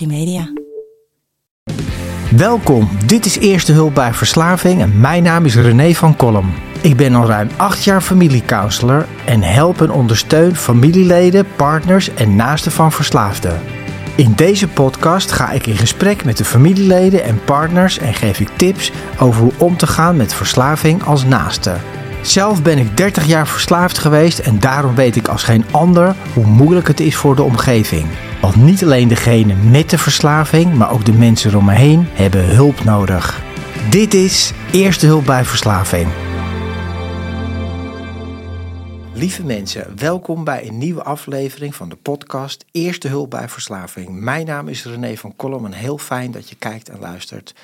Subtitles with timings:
[0.00, 0.52] Media.
[2.36, 6.52] Welkom, dit is Eerste Hulp bij Verslaving en mijn naam is René van Kolm.
[6.82, 12.72] Ik ben al ruim acht jaar familiecounselor en help en ondersteun familieleden, partners en naasten
[12.72, 13.60] van verslaafden.
[14.16, 18.48] In deze podcast ga ik in gesprek met de familieleden en partners en geef ik
[18.56, 21.76] tips over hoe om te gaan met verslaving als naaste.
[22.24, 26.46] Zelf ben ik 30 jaar verslaafd geweest en daarom weet ik als geen ander hoe
[26.46, 28.06] moeilijk het is voor de omgeving.
[28.40, 32.44] Want niet alleen degene met de verslaving, maar ook de mensen om me heen hebben
[32.44, 33.42] hulp nodig.
[33.90, 36.08] Dit is Eerste Hulp bij Verslaving.
[39.12, 44.08] Lieve mensen, welkom bij een nieuwe aflevering van de podcast Eerste Hulp bij Verslaving.
[44.20, 47.54] Mijn naam is René van Kolm en heel fijn dat je kijkt en luistert.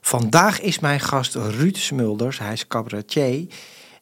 [0.00, 3.46] Vandaag is mijn gast Ruud Smulders, hij is cabaretier.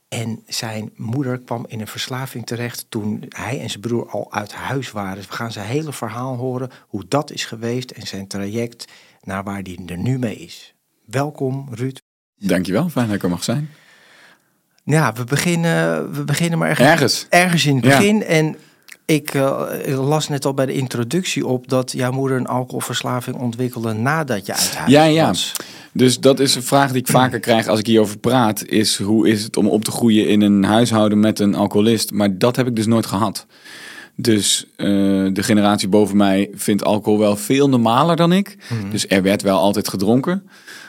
[0.09, 4.53] En zijn moeder kwam in een verslaving terecht toen hij en zijn broer al uit
[4.55, 5.17] huis waren.
[5.17, 8.85] Dus we gaan zijn hele verhaal horen, hoe dat is geweest en zijn traject
[9.23, 10.75] naar waar hij er nu mee is.
[11.07, 11.99] Welkom, Ruud.
[12.39, 13.71] Dankjewel, fijn dat ik er mag zijn.
[14.85, 17.27] Ja, we beginnen, we beginnen maar ergens, Ergens.
[17.29, 17.97] ergens in het Ja.
[17.97, 18.23] begin.
[18.23, 18.57] En
[19.07, 23.93] ik eh, las net al bij de introductie op dat jouw moeder een alcoholverslaving ontwikkelde
[23.93, 25.27] nadat je uit huis Ja, ja.
[25.27, 25.53] was.
[25.93, 28.65] Dus dat is een vraag die ik vaker krijg als ik hierover praat.
[28.67, 32.13] Is hoe is het om op te groeien in een huishouden met een alcoholist?
[32.13, 33.47] Maar dat heb ik dus nooit gehad.
[34.17, 34.87] Dus eh,
[35.33, 38.57] de generatie boven mij vindt alcohol wel veel normaler dan ik.
[38.91, 40.49] Dus er werd wel altijd gedronken.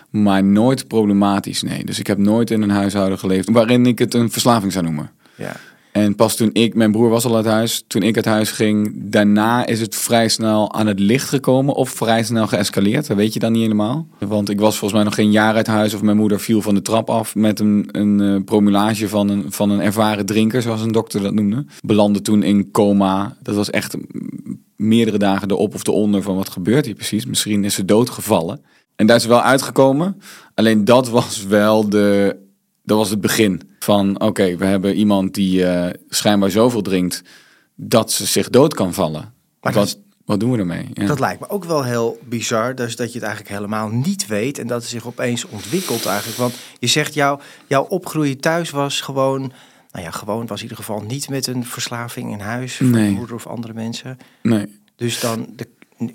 [0.09, 1.83] Maar nooit problematisch, nee.
[1.85, 5.11] Dus ik heb nooit in een huishouden geleefd waarin ik het een verslaving zou noemen.
[5.35, 5.55] Ja.
[5.97, 8.93] En pas toen ik, mijn broer was al uit huis, toen ik uit huis ging,
[8.95, 13.07] daarna is het vrij snel aan het licht gekomen of vrij snel geëscaleerd.
[13.07, 14.07] Dat weet je dan niet helemaal.
[14.19, 16.75] Want ik was volgens mij nog geen jaar uit huis of mijn moeder viel van
[16.75, 20.81] de trap af met een, een eh, promulage van een, van een ervaren drinker, zoals
[20.81, 21.65] een dokter dat noemde.
[21.81, 23.37] Belandde toen in coma.
[23.41, 23.95] Dat was echt
[24.75, 27.25] meerdere dagen erop of eronder van wat gebeurt hier precies.
[27.25, 28.61] Misschien is ze doodgevallen.
[28.95, 30.21] En daar is ze wel uitgekomen.
[30.53, 32.35] Alleen dat was wel de,
[32.87, 37.21] dat was het begin van oké, we hebben iemand die eh, schijnbaar zoveel drinkt
[37.75, 39.33] dat ze zich dood kan vallen.
[39.61, 40.89] Maar wat, wat doen we ermee?
[40.93, 41.05] Ja.
[41.05, 44.59] Dat lijkt me ook wel heel bizar, dus dat je het eigenlijk helemaal niet weet
[44.59, 46.37] en dat het zich opeens ontwikkelt eigenlijk.
[46.37, 49.41] Want je zegt, jouw jouw opgroeien thuis was gewoon,
[49.91, 53.11] nou ja, gewoon was in ieder geval niet met een verslaving in huis van Nee.
[53.11, 54.17] moeder of andere mensen.
[54.41, 54.79] Nee.
[54.95, 55.67] Dus dan de,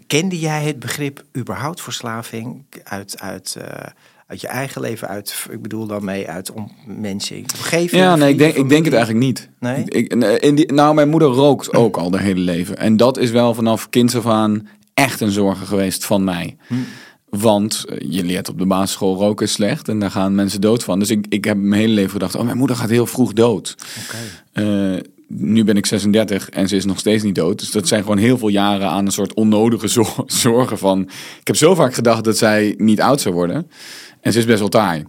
[0.06, 3.86] kende jij het begrip überhaupt verslaving uit, uit, eh,
[4.32, 8.02] uit je eigen leven, uit, ik bedoel dan mee uit om mensen omgeving?
[8.02, 9.48] Ja, nee, ik denk, ik denk het eigenlijk niet.
[9.60, 9.84] Nee?
[9.84, 12.76] Ik, in die, nou, mijn moeder rookt ook al haar hele leven.
[12.76, 16.56] En dat is wel vanaf kinds af aan echt een zorgen geweest van mij.
[16.66, 16.74] Hm.
[17.28, 20.84] Want eh, je leert op de basisschool roken is slecht en daar gaan mensen dood
[20.84, 20.98] van.
[20.98, 23.76] Dus ik, ik heb mijn hele leven gedacht, oh, mijn moeder gaat heel vroeg dood.
[24.04, 24.16] Oké.
[24.52, 25.00] Eh,
[25.34, 27.58] nu ben ik 36 en ze is nog steeds niet dood.
[27.58, 31.00] Dus dat zijn gewoon heel veel jaren aan een soort onnodige zor- zorgen van...
[31.40, 33.70] Ik heb zo vaak gedacht dat zij niet oud zou worden.
[34.22, 35.04] En ze is best wel taai.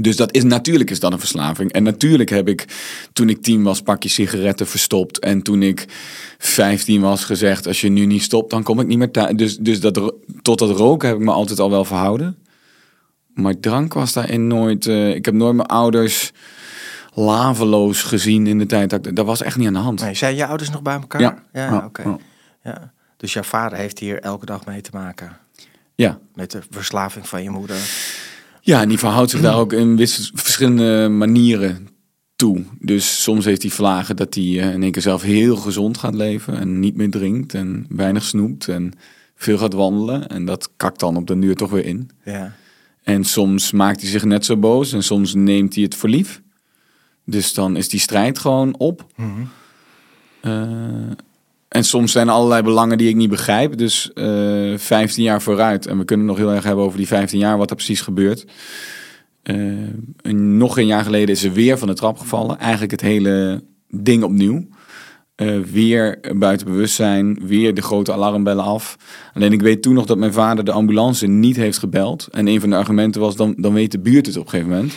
[0.00, 1.72] Dus dat is, natuurlijk is dat een verslaving.
[1.72, 2.64] En natuurlijk heb ik,
[3.12, 5.18] toen ik tien was, pakje sigaretten verstopt.
[5.18, 5.84] En toen ik
[6.38, 9.32] 15 was, gezegd: Als je nu niet stopt, dan kom ik niet meer thuis.
[9.36, 10.12] Dus, dus dat,
[10.42, 12.36] tot dat roken heb ik me altijd al wel verhouden.
[13.34, 14.86] Maar drank was daarin nooit.
[14.86, 16.32] eh, ik heb nooit mijn ouders
[17.14, 18.90] laveloos gezien in de tijd.
[18.90, 20.00] Dat, ik- dat was echt niet aan de hand.
[20.00, 21.20] Nee, zijn je ouders nog bij elkaar?
[21.20, 21.42] Ja.
[21.52, 22.02] Ja, Ja, oké.
[22.02, 22.18] ja.
[22.64, 22.92] Ja.
[23.16, 25.36] Dus jouw vader heeft hier elke dag mee te maken?
[25.94, 26.18] Ja.
[26.34, 27.76] Met de verslaving van je moeder.
[28.60, 31.88] Ja, en die verhoudt zich daar ook in verschillende manieren
[32.36, 32.64] toe.
[32.78, 36.14] Dus soms heeft hij vlagen dat hij eh, in één keer zelf heel gezond gaat
[36.14, 38.92] leven en niet meer drinkt en weinig snoept en
[39.34, 40.28] veel gaat wandelen.
[40.28, 42.10] En dat kakt dan op den duur toch weer in.
[42.24, 42.54] Ja.
[43.02, 46.42] En soms maakt hij zich net zo boos en soms neemt hij het voor lief.
[47.24, 49.06] Dus dan is die strijd gewoon op.
[50.40, 51.10] Eh,
[51.72, 53.76] en soms zijn er allerlei belangen die ik niet begrijp.
[53.76, 55.86] Dus eh 15 jaar vooruit.
[55.86, 58.46] En we kunnen nog heel erg hebben over die 15 jaar, wat er precies gebeurt.
[59.42, 59.56] Eh,
[60.34, 62.58] nog een jaar geleden is ze weer van de trap gevallen.
[62.58, 64.68] Eigenlijk het hele ding opnieuw.
[65.34, 68.96] Eh, weer buiten bewustzijn, weer de grote alarmbellen af.
[69.34, 72.28] Alleen ik weet toen nog dat mijn vader de ambulance niet heeft gebeld.
[72.30, 74.70] En een van de argumenten was, dan, dan weet de buurt het op een gegeven
[74.70, 74.94] moment.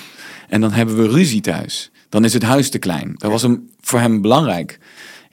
[0.50, 1.92] En dan hebben we ruzie thuis.
[2.10, 3.13] Dan is het huis te klein.
[3.18, 4.80] Dat was hem, voor hem belangrijk.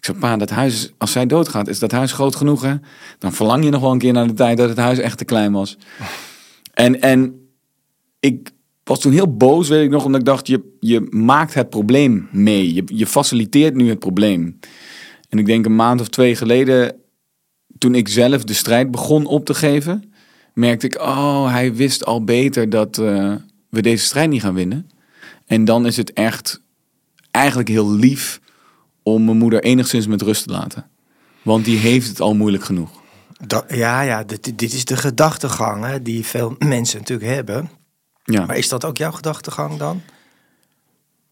[0.02, 2.74] Ik zei, pa, dat huis, als zij doodgaat, is dat huis groot genoeg, hè?
[3.18, 5.24] Dan verlang je nog wel een keer naar de tijd dat het huis echt te
[5.24, 5.76] klein was.
[6.72, 7.48] En, en
[8.20, 8.50] ik
[8.84, 12.28] was toen heel boos, weet ik nog, omdat ik dacht, je, je maakt het probleem
[12.30, 12.74] mee.
[12.74, 14.58] Je, je faciliteert nu het probleem.
[15.28, 16.96] En ik denk een maand of twee geleden,
[17.78, 20.12] toen ik zelf de strijd begon op te geven,
[20.54, 23.34] merkte ik, oh, hij wist al beter dat eh,
[23.68, 24.90] we deze strijd niet gaan winnen.
[25.46, 26.62] En dan is het echt
[27.30, 28.40] eigenlijk heel lief
[29.02, 30.86] om mijn moeder enigszins met rust te laten.
[31.42, 32.90] Want die heeft het al moeilijk genoeg.
[33.46, 37.70] Dat, ja, ja dit, dit is de gedachtegang hè, die veel mensen natuurlijk hebben.
[38.24, 38.46] Ja.
[38.46, 40.00] Maar is dat ook jouw gedachtegang dan?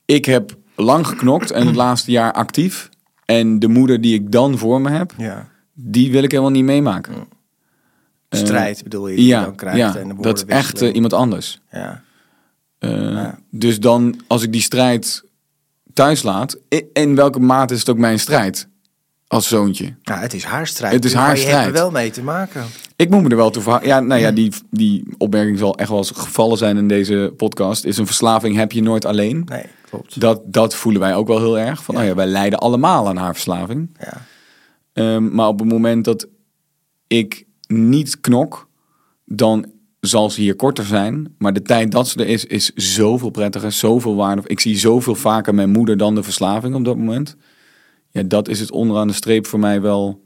[0.05, 2.88] Ik heb lang geknokt en het laatste jaar actief.
[3.25, 5.49] En de moeder die ik dan voor me heb, Ja.
[5.72, 7.14] die wil ik helemaal niet meemaken.
[8.28, 9.78] Eh, Strijd bedoel je, die je ja, dan krijgt.
[9.78, 11.61] ja en de dat is echt eh, iemand anders.
[11.70, 12.02] Ja.
[12.78, 13.38] Eh, Ja.
[13.50, 15.25] Dus dan, als ik die strijd
[16.00, 16.58] thuis laat,
[16.93, 18.69] in welke mate is het ook mijn strijd
[19.26, 19.94] als zoontje?
[20.02, 20.93] Nou, het is haar strijd.
[20.94, 21.79] Het is maar haar je hebt er strijd.
[21.79, 22.64] wel mee te maken.
[22.97, 23.91] Ik moet me er wel toe verhouden.
[23.91, 27.85] Ja, nou ja, die, die opmerking zal echt wel eens gevallen zijn in deze podcast.
[27.85, 29.43] Is een verslaving heb je nooit alleen.
[29.49, 30.20] Nee, klopt.
[30.20, 31.85] Dat, dat voelen wij ook wel heel erg.
[31.85, 32.00] Van, Ja.
[32.00, 33.96] oh ja, wij lijden allemaal aan haar verslaving.
[34.00, 34.26] Ja.
[34.93, 36.26] Ehm, maar op het moment dat
[37.06, 38.69] ik niet knok,
[39.25, 39.67] dan
[40.00, 41.35] zal ze hier korter zijn.
[41.38, 44.50] Maar de tijd dat ze er is, is zoveel prettiger, zoveel waardevol.
[44.50, 47.37] Ik zie zoveel vaker mijn moeder dan de verslaving op dat moment.
[48.11, 50.23] Ja, dat is het onderaan de streep voor mij wel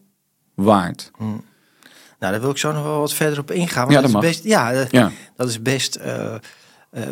[0.55, 1.11] waard.
[1.19, 3.82] Nou, daar wil ik zo nog wel wat verder op ingaan.
[3.82, 5.11] Want Ja, dat, dat is best, ja, Ja.
[5.37, 5.99] dat is best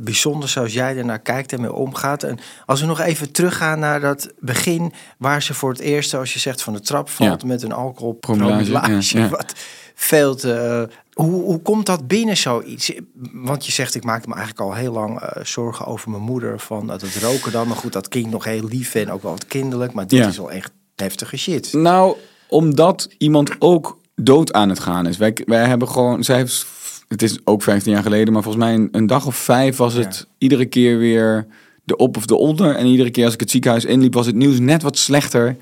[0.03, 2.23] bijzonder zoals jij ernaar kijkt en mee omgaat.
[2.23, 6.33] En als we nog even teruggaan naar dat begin waar ze voor het eerst, zoals
[6.33, 7.47] je zegt, van de trap valt Ja.
[7.49, 7.95] met een.
[8.21, 9.29] Promillage, ja,
[9.95, 10.53] veel te...
[10.53, 12.93] eh, hoe, hoe komt dat binnen zoiets?
[13.33, 16.59] Want je zegt, ik maak me eigenlijk al heel lang eh, zorgen over mijn moeder.
[16.61, 17.69] Van dat het roken dan.
[17.69, 19.93] Maar goed, dat klinkt nog heel lief en ook wel wat kinderlijk.
[19.93, 20.29] Maar dit Ja.
[20.29, 21.73] is wel echt heftige shit.
[21.73, 22.17] Nou,
[22.49, 25.17] omdat iemand ook dood aan het gaan is.
[25.17, 26.67] Wij, wij hebben gewoon, zij heeft,
[27.09, 29.95] het is ook 15 jaar geleden, maar volgens mij een, een dag of vijf was
[29.95, 31.47] het iedere keer weer
[31.85, 32.75] de op of de onder.
[32.77, 35.57] En iedere keer als ik het ziekenhuis inliep, was het nieuws net wat slechter.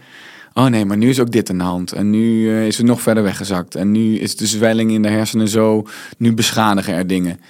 [0.61, 1.93] Oh nee, maar nu is ook dit aan de hand.
[1.93, 3.75] En nu eh, is het nog verder weggezakt.
[3.75, 5.87] En nu is de zwelling in de hersenen zo.
[6.19, 7.41] Nu beschadigen er dingen.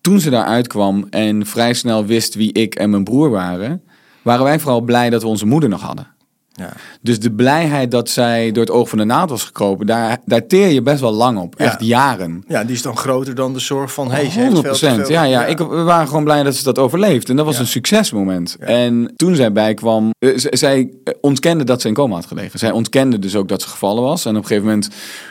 [0.00, 3.82] Toen ze daaruit kwam en vrij snel wist wie ik en mijn broer waren,
[4.22, 6.13] waren wij vooral blij dat we onze moeder nog hadden.
[6.56, 6.72] Ja.
[7.00, 10.46] Dus de blijheid dat zij door het oog van de naald was gekropen, daar, daar
[10.46, 11.54] teer je best wel lang op.
[11.58, 11.64] Ja.
[11.64, 12.44] Echt jaren.
[12.48, 14.10] Ja, die is dan groter dan de zorg van...
[14.10, 16.54] Hey, ze heeft 100 veel te veel- Ja, ja, Ik, we waren gewoon blij dat
[16.54, 17.30] ze dat overleefde.
[17.30, 17.60] En dat was Ja.
[17.60, 18.56] een succesmoment.
[18.60, 22.58] En toen zij bijkwam, eh, zij eh, ontkende dat ze in coma had gelegen.
[22.58, 24.24] Zij ontkende dus ook dat ze gevallen was.
[24.24, 24.88] En op een gegeven moment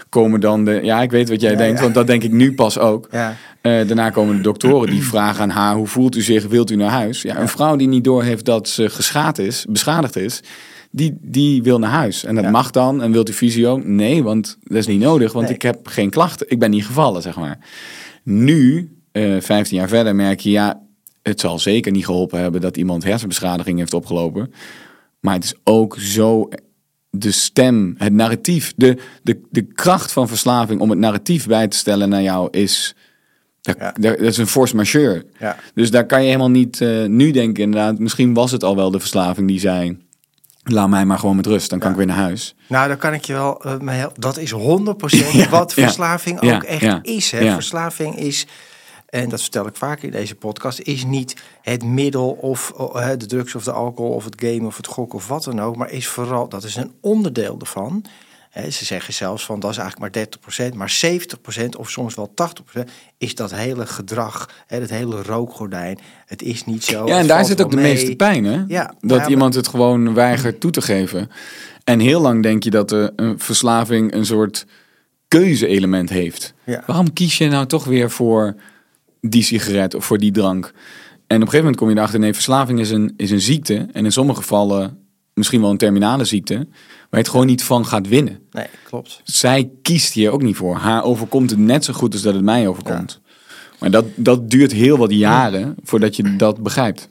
[0.09, 0.79] komen dan de...
[0.83, 1.83] Ja, ik weet wat jij Ja, denkt, ja.
[1.83, 3.07] want dat denk ik nu pas ook.
[3.11, 3.35] Ja.
[3.61, 6.47] Eh, daarna komen de doktoren die vragen aan haar: hoe voelt u zich?
[6.47, 7.21] Wilt u naar huis?
[7.21, 10.41] Ja, een vrouw die niet doorheeft dat ze geschaad is, beschadigd is,
[10.95, 12.23] die, die wil naar huis.
[12.23, 12.49] En dat Ja.
[12.49, 13.01] mag dan.
[13.01, 13.77] En wilt u fysio?
[13.83, 15.55] Nee, want dat is niet nodig, want Nee.
[15.55, 16.49] ik heb geen klachten.
[16.49, 17.57] Ik ben niet gevallen, zeg maar.
[18.23, 20.81] Nu, eh 15 jaar verder, merk je ja,
[21.21, 24.53] het zal zeker niet geholpen hebben dat iemand hersenbeschadiging heeft opgelopen.
[25.19, 26.49] Maar het is ook zo
[27.09, 31.77] de stem, het narratief, de, de, de kracht van verslaving om het narratief bij te
[31.77, 32.95] stellen naar jou is.
[33.61, 33.91] Dat, Ja.
[33.99, 35.25] dat is een force majeure.
[35.39, 35.57] Ja.
[35.73, 37.99] Dus daar kan je helemaal niet eh, nu denken, inderdaad.
[37.99, 39.97] Misschien was het al wel de verslaving die zei:
[40.63, 41.93] laat mij maar gewoon met rust, dan kan Ja.
[41.93, 42.55] ik weer naar huis.
[42.67, 44.21] Nou, dan kan ik je wel eh, mee helpen.
[44.21, 44.55] Dat is 100%
[45.49, 47.31] wat verslaving Ja, ook echt is.
[47.31, 47.53] Hè?
[47.53, 48.47] Verslaving is,
[49.09, 53.25] en dat vertel ik vaker in deze podcast, is niet het middel of oh, de
[53.25, 55.75] drugs of de alcohol of het game of het gokken of wat dan ook.
[55.75, 58.05] Maar is vooral, dat is een onderdeel ervan.
[58.53, 60.27] Ze zeggen zelfs van dat is eigenlijk maar
[60.71, 60.99] 30%, maar
[61.65, 62.33] 70% of soms wel
[62.77, 62.83] 80%
[63.17, 65.99] is dat hele gedrag, hè, dat hele rookgordijn.
[66.25, 67.05] Het is niet zo.
[67.05, 67.93] Ja, en het daar zit ook de mee.
[67.93, 68.63] meeste pijn, hè?
[68.67, 71.29] Ja, dat ja, iemand het gewoon weigert toe te geven.
[71.83, 74.65] En heel lang denk je dat de, een verslaving een soort
[75.27, 76.53] keuze-element heeft.
[76.63, 76.83] Ja.
[76.85, 78.55] Waarom kies je nou toch weer voor
[79.21, 80.65] die sigaret of voor die drank?
[80.65, 83.87] En op een gegeven moment kom je erachter, nee, verslaving is een, is een ziekte.
[83.91, 85.02] En in sommige gevallen
[85.33, 86.65] misschien wel een terminale ziekte, waar
[87.09, 88.39] je het gewoon niet van gaat winnen.
[88.51, 89.21] Nee, klopt.
[89.23, 90.75] Zij kiest hier ook niet voor.
[90.75, 93.21] Haar overkomt het net zo goed als dat het mij overkomt.
[93.79, 97.09] Maar dat, dat duurt heel wat jaren voordat je dat begrijpt.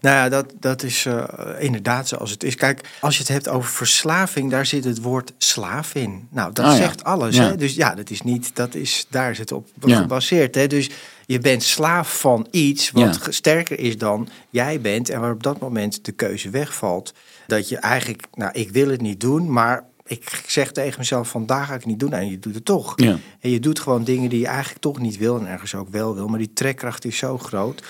[0.00, 1.24] Nou ja, dat, dat is eh,
[1.58, 2.54] inderdaad zoals het is.
[2.54, 6.28] Kijk, als je het hebt over verslaving, daar zit het woord slaaf in.
[6.30, 6.76] Nou, dat Ah, ja.
[6.76, 7.36] zegt alles.
[7.36, 7.42] Ja.
[7.44, 7.56] Hè?
[7.56, 10.54] Dus ja, dat is niet, dat is, daar is het op gebaseerd.
[10.54, 10.66] Hè?
[10.66, 10.90] Dus
[11.26, 15.08] je bent slaaf van iets wat sterker is dan jij bent.
[15.08, 17.12] En waar op dat moment de keuze wegvalt.
[17.50, 21.66] Dat je eigenlijk, nou, ik wil het niet doen, maar ik zeg tegen mezelf, vandaag
[21.66, 22.12] ga ik het niet doen.
[22.12, 22.92] En je doet het toch.
[22.96, 23.18] Ja.
[23.40, 26.14] En je doet gewoon dingen die je eigenlijk toch niet wil en ergens ook wel
[26.14, 26.28] wil.
[26.28, 27.82] Maar die trekkracht is zo groot.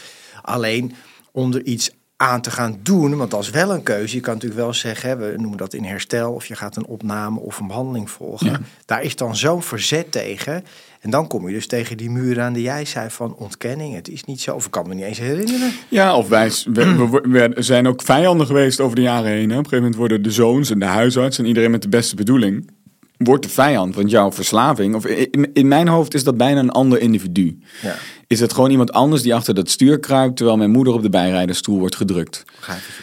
[0.42, 0.94] Alleen
[1.32, 4.14] om er iets aan te gaan doen, want dat is wel een keuze.
[4.14, 7.40] Je kan natuurlijk wel zeggen, we noemen dat in herstel, of je gaat een opname
[7.40, 8.50] of een behandeling volgen.
[8.50, 8.60] Ja.
[8.84, 10.64] Daar is dan zo'n verzet tegen.
[11.00, 13.94] En dan kom je dus tegen die muur aan die jij zei van ontkenning.
[13.94, 15.72] Het is niet zo, of ik kan me niet eens herinneren.
[15.88, 19.38] Ja, of wij we, we- we zijn ook vijanden geweest over de jaren heen.
[19.50, 19.58] Hè?
[19.58, 22.14] Op een gegeven moment worden de zoons en de huisarts en iedereen met de beste
[22.16, 22.70] bedoeling
[23.16, 23.94] wordt de vijand.
[23.94, 27.58] Want jouw verslaving, of in, in mijn hoofd is dat bijna een ander individu.
[27.82, 27.94] Ja,
[28.26, 31.10] Is het gewoon iemand anders die achter dat stuur kruipt terwijl mijn moeder op de
[31.10, 32.44] bijrijdersstoel wordt gedrukt.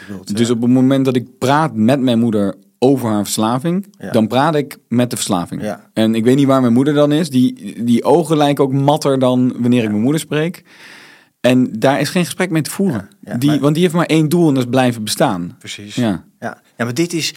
[0.07, 0.37] bedoelt.
[0.37, 4.11] Dus op het moment dat ik praat met mijn moeder over haar verslaving, Ja.
[4.11, 5.61] dan praat ik met de verslaving.
[5.61, 5.89] Ja.
[5.93, 7.29] En ik weet niet waar mijn moeder dan is.
[7.29, 10.63] Die, die ogen lijken ook matter dan wanneer ik mijn moeder spreek.
[11.41, 13.09] En daar is geen gesprek mee te voeren.
[13.37, 15.55] Die, maar- Want die heeft maar één doel en dat is blijven bestaan.
[15.59, 15.95] Precies.
[15.95, 16.23] Ja.
[16.39, 16.61] Ja.
[16.77, 17.33] ja, maar dit is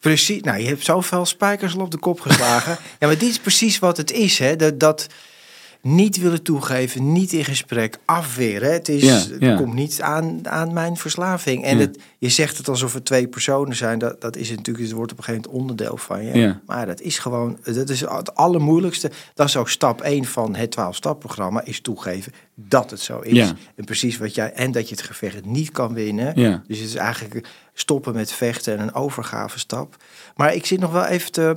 [0.00, 0.40] precies.
[0.42, 2.72] Nou, je hebt zoveel spijkers al op de kop geslagen.
[2.98, 4.56] ja, maar dit is precies wat het is, hè?
[4.56, 5.06] Dat, dat
[5.94, 8.72] niet willen toegeven, niet in gesprek, afweren.
[8.72, 11.64] Het, is, Ja, het komt niet aan, aan mijn verslaving.
[11.64, 11.80] En Ja.
[11.80, 13.98] het, je zegt het alsof er twee personen zijn.
[13.98, 16.38] Dat, dat is het natuurlijk, het wordt op een gegeven moment onderdeel van je.
[16.38, 16.60] Ja.
[16.66, 19.10] Maar dat is gewoon, dat is het allermoeilijkste.
[19.34, 23.52] Dat is ook stap 1 van het 12-stap-programma, is toegeven dat het zo is.
[23.76, 26.34] En precies wat jij, en dat je het gevecht niet kan winnen.
[26.66, 29.96] Dus het is eigenlijk stoppen met vechten en een overgavestap.
[30.36, 31.56] Maar ik zit nog wel even te.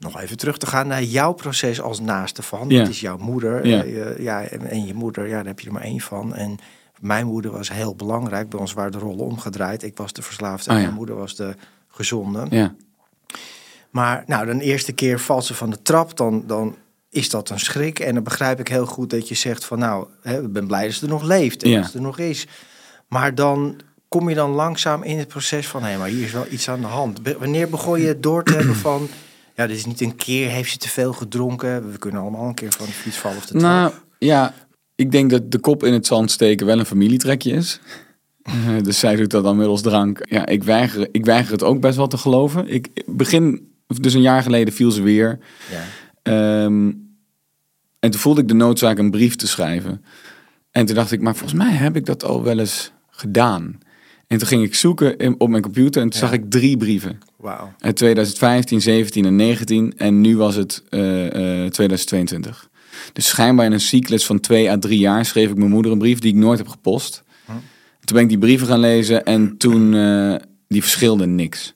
[0.00, 2.68] Nog even terug te gaan naar jouw proces als naaste van.
[2.68, 2.78] Ja.
[2.80, 3.66] Dat is jouw moeder.
[3.66, 3.84] Ja.
[3.84, 6.34] eh, ja, en en je moeder, ja, daar heb je er maar één van.
[6.34, 6.56] En
[7.00, 8.48] mijn moeder was heel belangrijk.
[8.48, 9.82] Bij ons waren de rollen omgedraaid.
[9.82, 10.84] Ik was de verslaafde en Ah, ja.
[10.86, 11.54] mijn moeder was de
[11.88, 12.46] gezonde.
[12.50, 12.74] Ja.
[13.90, 16.76] Maar nou, de eerste keer valt ze van de trap, dan, dan
[17.10, 17.98] is dat een schrik.
[17.98, 20.84] En dan begrijp ik heel goed dat je zegt van nou, hè, ik ben blij
[20.84, 21.80] dat ze er nog leeft en Ja.
[21.80, 22.46] dat ze er nog is.
[23.08, 26.46] Maar dan kom je dan langzaam in het proces van hé, maar hier is wel
[26.50, 27.20] iets aan de hand.
[27.38, 29.08] Wanneer begon je door te hebben van
[29.60, 31.90] ja, dit is niet een keer, heeft ze te veel gedronken.
[31.90, 33.62] We kunnen allemaal een keer van de fiets vallen of de trap.
[33.62, 34.54] Nou, ja,
[34.94, 37.80] ik denk dat de kop in het zand steken wel een familietrekje is.
[38.42, 40.20] Eh, dus zij doet dat dan middels drank.
[40.22, 42.68] Ja, ik weiger, ik weiger het ook best wel te geloven.
[42.68, 45.38] Ik ik begin, dus een jaar geleden viel ze weer.
[45.70, 45.82] Ja.
[46.22, 46.92] Ehm,
[47.98, 50.04] en toen voelde ik de noodzaak een brief te schrijven.
[50.70, 53.78] En toen dacht ik, maar volgens mij heb ik dat al wel eens gedaan.
[54.30, 56.26] En toen ging ik zoeken in- op mijn computer en toen Ja.
[56.26, 57.18] zag ik drie brieven.
[57.36, 57.72] Wauw.
[57.78, 59.92] Uit 2015, 17 en 19.
[59.96, 62.68] En nu was het eh, eh, 2022.
[63.12, 65.98] Dus schijnbaar in een cyclus van twee à drie jaar schreef ik mijn moeder een
[65.98, 67.22] brief die ik nooit heb gepost.
[67.44, 67.52] Hm.
[68.04, 70.34] Toen ben ik die brieven gaan lezen en toen, eh,
[70.68, 71.74] die verschilden niks.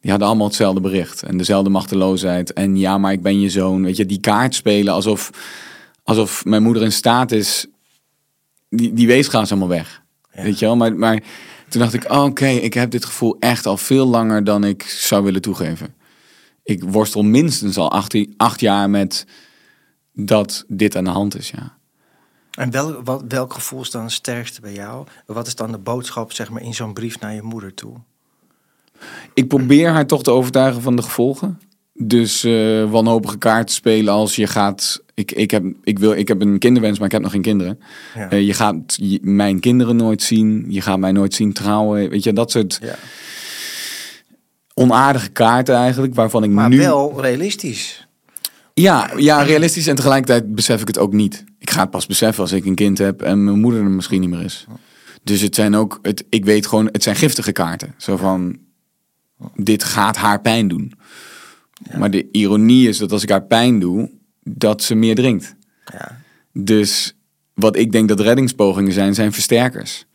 [0.00, 2.52] Die hadden allemaal hetzelfde bericht en dezelfde machteloosheid.
[2.52, 3.82] En ja, maar ik ben je zoon.
[3.84, 5.30] Weet je, die kaart spelen alsof,
[6.02, 7.66] alsof mijn moeder in staat is.
[8.68, 10.02] Die, die weesgaan is allemaal weg.
[10.34, 10.42] Ja.
[10.42, 10.76] Weet je wel?
[10.76, 11.22] Maar, maar
[11.74, 14.82] toen dacht ik, oh, oké, ik heb dit gevoel echt al veel langer dan ik
[14.82, 15.94] zou willen toegeven.
[16.62, 19.26] Ik worstel minstens al acht, acht jaar met
[20.12, 21.76] dat dit aan de hand is, ja.
[22.50, 25.06] En wel, wat, welk gevoel is dan het sterkste bij jou?
[25.26, 27.96] Wat is dan de boodschap zeg maar, in zo'n brief naar je moeder toe?
[29.32, 31.60] Ik probeer haar toch te overtuigen van de gevolgen.
[31.96, 35.02] Dus eh wanhopige kaarten spelen als je gaat...
[35.14, 37.78] Ik, ik, heb, ik, wil, ik heb een kinderwens, maar ik heb nog geen kinderen.
[38.14, 38.30] Ja.
[38.30, 40.66] Eh, je gaat je- mijn kinderen nooit zien.
[40.68, 42.08] Je gaat mij nooit zien trouwen.
[42.10, 42.94] Weet je, dat soort ja.
[44.74, 46.14] onaardige kaarten eigenlijk.
[46.14, 46.78] Waarvan ik Maar nu...
[46.78, 48.06] wel realistisch.
[48.74, 51.44] Ja, ja, realistisch en tegelijkertijd besef ik het ook niet.
[51.58, 54.20] Ik ga het pas beseffen als ik een kind heb en mijn moeder er misschien
[54.20, 54.66] niet meer is.
[55.22, 57.94] Dus het zijn ook, het, ik weet gewoon, het zijn giftige kaarten.
[57.98, 58.58] Zo van,
[59.56, 60.92] dit gaat haar pijn doen.
[61.98, 64.10] Maar de ironie is dat als ik haar pijn doe,
[64.42, 65.54] dat ze meer drinkt.
[65.92, 66.20] Ja.
[66.52, 67.16] Dus
[67.54, 70.06] wat ik denk dat reddingspogingen zijn, zijn versterkers.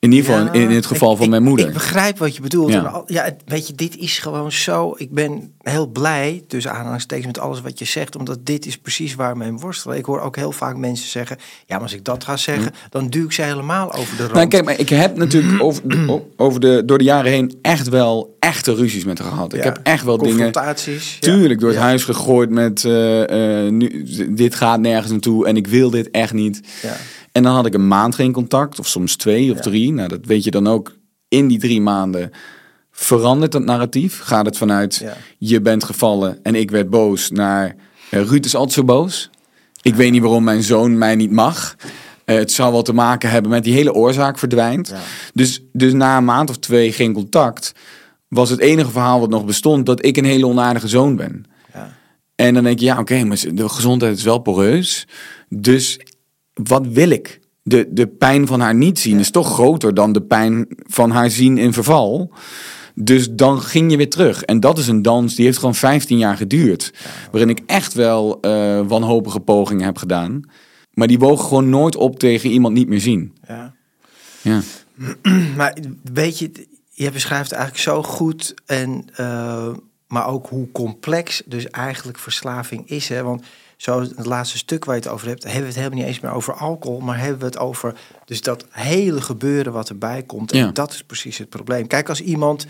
[0.00, 1.66] In ieder geval Ja, in, in het geval ik- van mijn moeder.
[1.66, 2.72] Ik begrijp wat je bedoelt.
[2.72, 3.34] Ja.
[3.46, 4.94] Weet je, dit is gewoon zo.
[4.96, 8.16] Ik ben heel blij, tussen aanhalingstekens, met alles wat je zegt.
[8.16, 9.96] Omdat dit is precies waar mijn worstelen.
[9.96, 11.36] Ik hoor ook heel vaak mensen zeggen...
[11.66, 14.34] Ja, maar als ik dat ga zeggen, dan duw ik ze helemaal over de rand.
[14.34, 15.82] Nou, kijk, maar ik heb natuurlijk over,
[16.36, 19.52] over de, door de jaren heen echt wel echte ruzies met haar gehad.
[19.54, 21.16] Ik heb echt wel dingen, Confrontaties.
[21.20, 21.32] ja.
[21.32, 25.66] tuurlijk, door het huis gegooid met eh, eh, nu, dit gaat nergens naartoe en ik
[25.66, 26.60] wil dit echt niet.
[26.82, 26.96] Ja.
[27.38, 29.62] En dan had ik een maand geen contact, of soms twee of Ja.
[29.62, 29.92] drie.
[29.92, 30.96] Nou, dat weet je dan ook.
[31.28, 32.30] In die drie maanden
[32.90, 34.20] verandert het narratief.
[34.20, 35.16] Gaat het vanuit Ja.
[35.38, 37.76] je bent gevallen en ik werd boos naar
[38.10, 39.30] eh, Ruud is altijd zo boos.
[39.82, 41.76] Ik weet niet waarom mijn zoon mij niet mag.
[42.24, 44.88] Eh, het zou wel te maken hebben met die hele oorzaak verdwijnt.
[44.88, 44.98] Ja.
[45.34, 47.72] Dus, dus na een maand of twee geen contact
[48.28, 51.44] was het enige verhaal wat nog bestond dat ik een hele onaardige zoon ben.
[51.74, 51.96] Ja.
[52.34, 55.06] En dan denk je, ja, oké, maar de gezondheid is wel poreus.
[55.48, 56.00] Dus
[56.62, 57.40] wat wil ik?
[57.62, 61.30] De, de pijn van haar niet zien is toch groter dan de pijn van haar
[61.30, 62.32] zien in verval.
[62.94, 64.42] Dus dan ging je weer terug.
[64.42, 66.92] En dat is een dans die heeft gewoon 15 jaar geduurd.
[67.30, 70.42] Waarin ik echt wel eh, wanhopige pogingen heb gedaan.
[70.92, 73.36] Maar die wogen gewoon nooit op tegen iemand niet meer zien.
[73.48, 73.74] Ja.
[74.42, 74.60] Ja.
[75.56, 75.76] Maar
[76.12, 76.50] weet je,
[76.90, 79.68] je beschrijft eigenlijk zo goed en eh,
[80.08, 83.08] maar ook hoe complex dus eigenlijk verslaving is.
[83.08, 83.22] Hè?
[83.22, 83.42] Want
[83.78, 86.20] zo het laatste stuk waar je het over hebt, hebben we het helemaal niet eens
[86.20, 87.94] meer over alcohol, maar hebben we het over
[88.24, 90.52] dus dat hele gebeuren wat erbij komt.
[90.52, 90.70] En Ja.
[90.70, 91.86] dat is precies het probleem.
[91.86, 92.66] Kijk, als iemand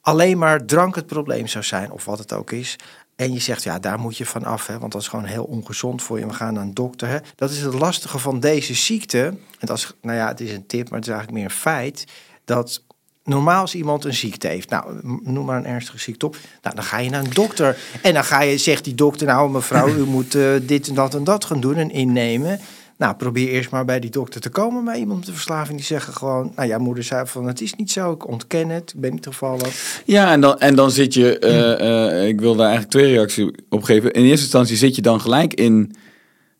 [0.00, 2.76] alleen maar drank het probleem zou zijn, of wat het ook is.
[3.16, 5.44] En je zegt, ja, daar moet je van af, hè, want dat is gewoon heel
[5.44, 6.26] ongezond voor je.
[6.26, 7.08] We gaan naar een dokter.
[7.08, 7.18] Hè.
[7.36, 9.18] Dat is het lastige van deze ziekte.
[9.58, 11.60] En dat is, nou ja, het is een tip, maar het is eigenlijk meer een
[11.60, 12.04] feit.
[12.44, 12.82] Dat
[13.30, 16.84] normaal als iemand een ziekte heeft, nou, noem maar een ernstige ziekte op, nou, dan
[16.84, 17.76] ga je naar een dokter.
[18.02, 21.14] En dan ga je, zegt die dokter, nou mevrouw, u moet eh, dit en dat
[21.14, 22.60] en dat gaan doen en innemen.
[22.96, 25.76] Nou, probeer eerst maar bij die dokter te komen bij iemand een verslaving.
[25.76, 28.92] Die zeggen gewoon, nou ja, moeder zei van, het is niet zo, ik ontken het,
[28.94, 29.68] ik ben niet gevallen.
[30.04, 33.50] Ja, en dan, en dan zit je, eh, eh, ik wil daar eigenlijk twee reacties
[33.68, 34.12] op geven.
[34.12, 35.94] In eerste instantie zit je dan gelijk in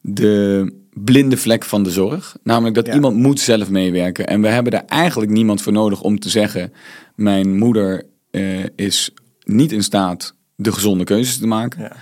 [0.00, 2.36] de blinde vlek van de zorg.
[2.42, 2.94] Namelijk dat Ja.
[2.94, 4.26] iemand moet zelf meewerken.
[4.26, 6.72] En we hebben daar eigenlijk niemand voor nodig om te zeggen...
[7.14, 9.10] mijn moeder eh, is
[9.44, 11.80] niet in staat de gezonde keuzes te maken.
[11.80, 11.96] Ja.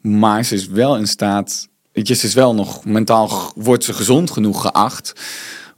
[0.00, 1.68] Maar ze is wel in staat...
[1.92, 3.52] Je, ze is wel nog mentaal...
[3.54, 5.20] wordt ze gezond genoeg geacht...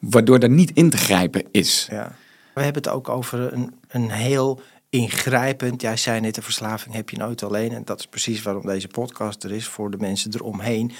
[0.00, 1.87] waardoor er niet in te grijpen is.
[1.90, 2.14] Ja.
[2.54, 5.83] We hebben het ook over een, een heel ingrijpend.
[5.83, 7.73] Jij zei net, de verslaving heb je nooit alleen.
[7.73, 10.92] En dat is precies waarom deze podcast er is, voor de mensen eromheen.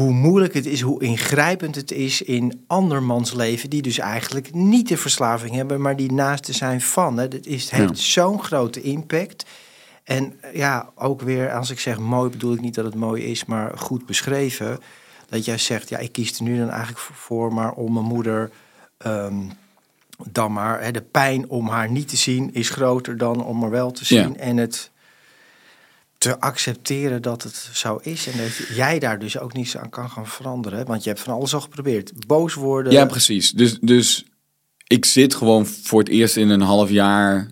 [0.00, 3.70] Hoe moeilijk het is, hoe ingrijpend het is in andermans leven...
[3.70, 7.16] die dus eigenlijk niet de verslaving hebben, maar die naasten zijn van.
[7.16, 7.22] Hè.
[7.22, 9.46] Het is, heeft zo'n grote impact.
[10.04, 13.44] En ja, ook weer, als ik zeg mooi, bedoel ik niet dat het mooi is,
[13.44, 14.78] maar goed beschreven.
[15.28, 18.50] Dat jij zegt, ja, ik kies er nu dan eigenlijk voor, maar om mijn moeder...
[18.98, 19.38] ehm,
[20.30, 23.70] dan maar hè, de pijn om haar niet te zien is groter dan om haar
[23.70, 24.32] wel te zien.
[24.32, 24.38] Ja.
[24.38, 24.90] En het
[26.20, 28.26] te accepteren dat het zo is.
[28.26, 30.86] En dat jij daar dus ook niets aan kan gaan veranderen.
[30.86, 32.26] Want je hebt van alles al geprobeerd.
[32.26, 32.92] Boos worden.
[32.92, 33.50] Ja, precies.
[33.50, 34.24] Dus, dus
[34.86, 37.50] ik zit gewoon voor het eerst in een half jaar,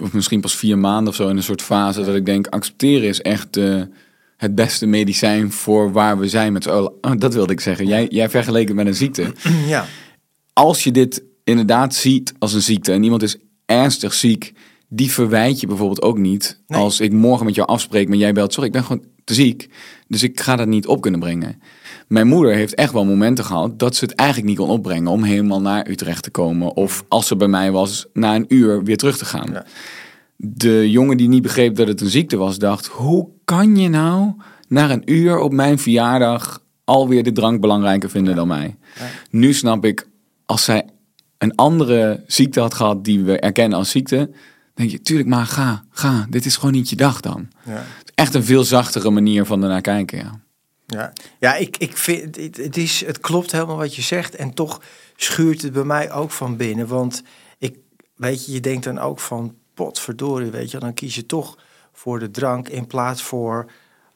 [0.00, 3.08] of misschien pas vier maanden of zo, in een soort fase dat ik denk, accepteren
[3.08, 3.82] is echt eh,
[4.36, 6.92] het beste medicijn voor waar we zijn met z'n allen.
[7.00, 7.86] Oh, dat wilde ik zeggen.
[7.86, 9.32] Jij, jij vergeleek het met een ziekte.
[9.66, 9.86] ja.
[10.52, 14.52] Als je dit inderdaad ziet als een ziekte en iemand is ernstig ziek,
[14.94, 16.60] die verwijt je bijvoorbeeld ook niet.
[16.66, 16.80] Nee.
[16.80, 19.68] Als ik morgen met jou afspreek, maar jij belt, sorry, ik ben gewoon te ziek.
[20.08, 21.62] Dus ik ga dat niet op kunnen brengen.
[22.08, 25.22] Mijn moeder heeft echt wel momenten gehad dat ze het eigenlijk niet kon opbrengen om
[25.22, 26.76] helemaal naar Utrecht te komen.
[26.76, 29.48] Of als ze bij mij was, na een uur weer terug te gaan.
[29.52, 29.64] Ja.
[30.36, 34.32] De jongen die niet begreep dat het een ziekte was, dacht: hoe kan je nou
[34.68, 38.76] na een uur op mijn verjaardag alweer de drank belangrijker vinden dan mij?
[38.98, 39.04] Ja.
[39.30, 40.08] Nu snap ik,
[40.46, 40.84] als zij
[41.38, 44.30] een andere ziekte had gehad die we erkennen als ziekte,
[44.74, 46.26] denk je, tuurlijk, maar ga, ga.
[46.30, 47.48] Dit is gewoon niet je dag dan.
[47.64, 47.84] Ja.
[48.14, 50.40] Echt een veel zachtere manier van ernaar kijken, ja.
[50.86, 54.34] Ja, ja ik, ik vind het, het, is, het klopt helemaal wat je zegt.
[54.34, 54.82] En toch
[55.16, 56.86] schuurt het bij mij ook van binnen.
[56.86, 57.22] Want
[57.58, 57.76] ik,
[58.16, 61.58] weet je, je denkt dan ook van potverdorie, weet je, dan kies je toch
[61.92, 63.70] voor de drank in plaats voor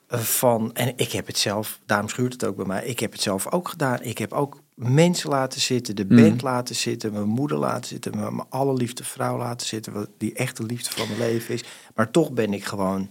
[0.07, 0.75] eh, van.
[0.75, 2.85] En ik heb het zelf, daarom schuurt het ook bij mij.
[2.85, 4.03] Ik heb het zelf ook gedaan.
[4.03, 8.37] Ik heb ook mensen laten zitten, de band laten zitten, mijn moeder laten zitten, mijn,
[8.37, 11.65] mijn allerliefste vrouw laten zitten, wat die echt de liefde van mijn leven is.
[11.95, 13.09] Maar toch ben ik gewoon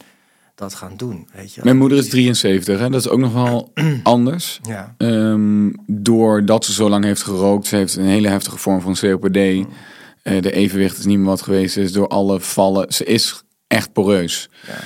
[0.56, 1.62] dat gaan doen, weet je.
[1.63, 2.89] Mijn moeder is 73, hè?
[2.89, 3.71] dat is ook nog wel
[4.04, 4.60] anders.
[4.63, 8.95] Ja, Ehm, doordat ze zo lang heeft gerookt, ze heeft een hele heftige vorm van
[8.95, 9.36] COPD.
[9.36, 12.93] Eh, de evenwicht is niet meer wat geweest is door alle vallen.
[12.93, 14.49] Ze is echt poreus.
[14.67, 14.78] ja,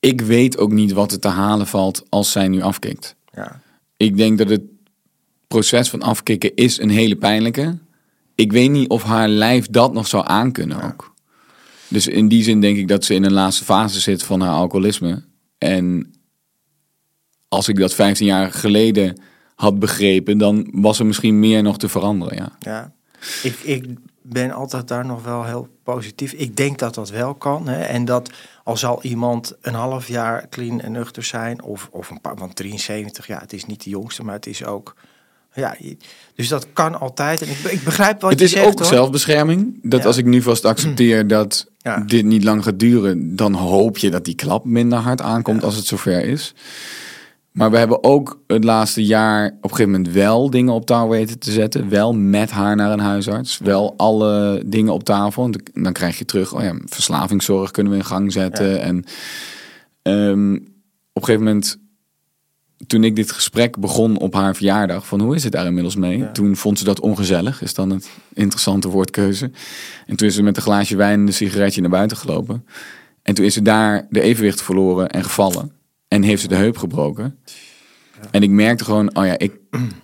[0.00, 3.16] Ik weet ook niet wat er te halen valt als zij nu afkikt.
[3.32, 3.60] ja.
[3.96, 4.62] Ik denk dat het
[5.54, 7.78] proces van afkicken is een hele pijnlijke.
[8.34, 11.14] Ik weet niet of haar lijf dat nog zou aankunnen ook.
[11.88, 14.54] Dus in die zin denk ik dat ze in een laatste fase zit van haar
[14.54, 15.24] alcoholisme.
[15.58, 16.14] En
[17.48, 19.20] als ik dat 15 jaar geleden
[19.54, 22.36] had begrepen, dan was er misschien meer nog te veranderen.
[22.36, 22.52] Ja.
[22.58, 22.92] Ja,
[23.42, 23.84] ik, ik
[24.22, 26.32] ben altijd daar nog wel heel positief.
[26.32, 27.68] Ik denk dat dat wel kan.
[27.68, 27.82] Hè?
[27.82, 28.30] En dat
[28.64, 32.56] al zal iemand een half jaar clean en nuchter zijn, of, of een paar, want
[32.56, 34.94] 73, ja, het is niet de jongste, maar het is ook.
[35.54, 35.76] Ja,
[36.34, 37.42] dus dat kan altijd.
[37.42, 38.66] En ik, ik begrijp wat Het je is zegt.
[38.66, 38.86] ook hoor.
[38.88, 39.78] zelfbescherming.
[39.82, 40.06] Dat Ja.
[40.06, 42.00] als ik nu vast accepteer dat Ja.
[42.00, 45.76] dit niet lang gaat duren, dan hoop je dat die klap minder hard aankomt als
[45.76, 46.54] het zover is.
[47.50, 51.08] Maar we hebben ook het laatste jaar op een gegeven moment wel dingen op touw
[51.08, 51.88] weten te zetten.
[51.88, 53.58] Wel met haar naar een huisarts.
[53.58, 55.44] Wel alle dingen op tafel.
[55.44, 58.80] En dan krijg je terug, oh ja, verslavingszorg kunnen we in gang zetten.
[58.80, 59.04] En
[60.02, 60.54] ehm,
[61.12, 61.78] op een gegeven moment,
[62.86, 66.18] toen ik dit gesprek begon op haar verjaardag, van hoe is het daar inmiddels mee?
[66.18, 66.30] Ja.
[66.30, 69.50] Toen vond ze dat ongezellig, is dan het interessante woordkeuze.
[70.06, 72.66] En toen is ze met een glaasje wijn en een sigaretje naar buiten gelopen.
[73.22, 75.72] En toen is ze daar de evenwicht verloren en gevallen.
[76.08, 77.38] En heeft ze de heup gebroken.
[78.30, 79.52] En ik merkte gewoon, oh ja, ik,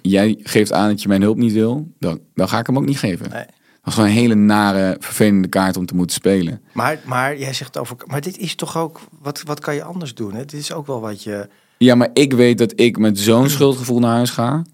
[0.02, 1.94] jij geeft aan dat je mijn hulp niet wil.
[1.98, 3.30] Dan, dan ga ik hem ook niet geven.
[3.30, 3.44] Nee.
[3.44, 6.62] Dat was gewoon een hele nare, vervelende kaart om te moeten spelen.
[6.72, 7.96] Maar, maar jij zegt over.
[8.06, 9.00] Maar dit is toch ook.
[9.20, 10.32] Wat, wat kan je anders doen?
[10.32, 10.38] Hè?
[10.38, 11.48] Dit is ook wel wat je.
[11.82, 14.64] Ja, maar ik weet dat ik met zo'n schuldgevoel naar huis ga.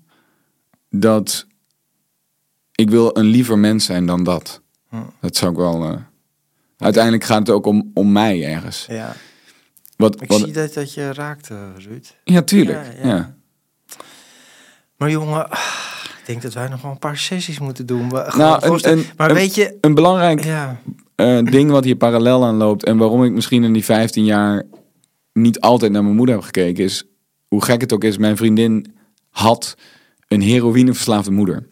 [0.91, 1.47] Dat
[2.75, 4.61] ik wil een liever mens zijn dan dat.
[5.21, 5.85] Dat zou ik wel...
[5.85, 5.97] eh,
[6.79, 8.87] uiteindelijk gaat het ook om, om mij ergens.
[8.89, 9.17] Ja,
[9.97, 12.07] Wat, ik wat, zie dat, dat je raakte, Ruud.
[12.25, 12.79] ja, tuurlijk.
[13.03, 13.35] Ja, Ja, ja.
[14.97, 15.49] Maar jongen,
[16.27, 18.09] denk dat wij nog wel een paar sessies moeten doen.
[18.09, 20.81] We- Nou, een, maar een, weet je, een belangrijk ja,
[21.15, 24.63] eh, ding wat hier parallel aan loopt en waarom ik misschien in die 15 jaar
[25.37, 27.05] niet altijd naar mijn moeder heb gekeken, is
[27.49, 28.19] hoe gek het ook is.
[28.19, 28.95] Mijn vriendin
[29.31, 29.77] had
[30.29, 31.67] een heroïneverslaafde moeder.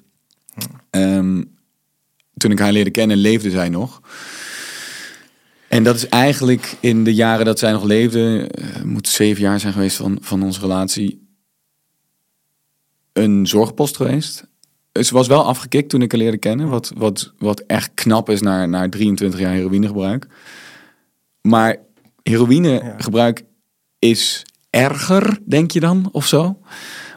[0.90, 1.42] Ehm,
[2.36, 4.00] toen ik haar leerde kennen, leefde zij nog.
[5.68, 9.60] En dat is eigenlijk in de jaren dat zij nog leefde, eh, moet zeven jaar
[9.60, 11.28] zijn geweest van, van onze relatie,
[13.12, 14.46] een zorgpost geweest.
[14.92, 18.40] Ze was wel afgekikt toen ik haar leerde kennen, wat, wat, wat echt knap is
[18.40, 20.26] naar, naar 23 jaar heroïnegebruik.
[21.40, 21.76] Maar
[22.22, 23.44] heroïnegebruik
[24.04, 26.58] is erger, denk je dan, of zo?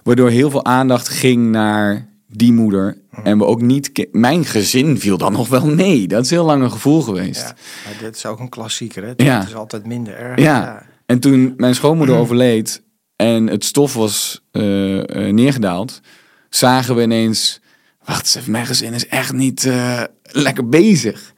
[0.03, 2.97] Waardoor heel veel aandacht ging naar die moeder.
[3.23, 4.07] En we ook niet...
[4.11, 6.07] Mijn gezin viel dan nog wel mee.
[6.07, 7.41] Dat is heel lang een gevoel geweest.
[7.41, 9.03] ja, maar dit is ook een klassieker.
[9.03, 9.13] Hè?
[9.15, 9.39] Ja.
[9.39, 10.39] Het is altijd minder erg.
[10.39, 10.85] Ja.
[11.05, 12.83] En toen mijn schoonmoeder overleed
[13.15, 16.01] en het stof was eh, eh, neergedaald,
[16.49, 17.61] zagen we ineens,
[18.03, 21.33] wacht eens even, mijn gezin is echt niet eh, lekker bezig.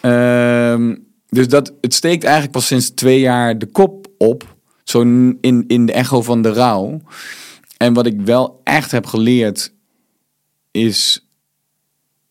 [0.00, 0.94] Ehm,
[1.28, 4.53] dus dat, het steekt eigenlijk pas sinds twee jaar de kop op,
[4.84, 5.00] zo
[5.40, 7.00] in, in de echo van de rouw.
[7.76, 9.72] En wat ik wel echt heb geleerd
[10.70, 11.26] is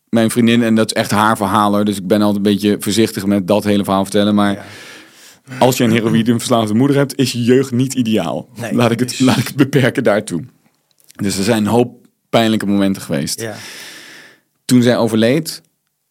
[0.08, 2.76] mijn vriendin, en dat is echt haar verhaal hoor, dus ik ben altijd een beetje
[2.80, 4.64] voorzichtig met dat hele verhaal vertellen, maar Ja.
[5.58, 8.48] als je een heroïneverslaafde moeder hebt, is je jeugd niet ideaal.
[8.60, 10.44] Nee, laat, ik het, laat ik het beperken daartoe.
[11.14, 13.40] Dus er zijn een hoop pijnlijke momenten geweest.
[13.40, 13.54] Ja.
[14.64, 15.62] Toen zij overleed,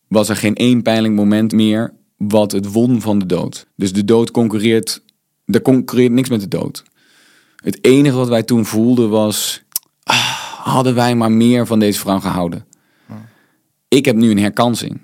[0.08, 3.68] was er geen één pijnlijk moment meer wat het won van de dood.
[3.76, 5.02] Dus de dood concurreert,
[5.46, 6.84] er concurreert niks met de dood.
[7.56, 9.64] Het enige wat wij toen voelden was,
[10.04, 12.66] ah, hadden wij maar meer van deze vrouw gehouden.
[13.88, 15.02] Ik heb nu een herkansing.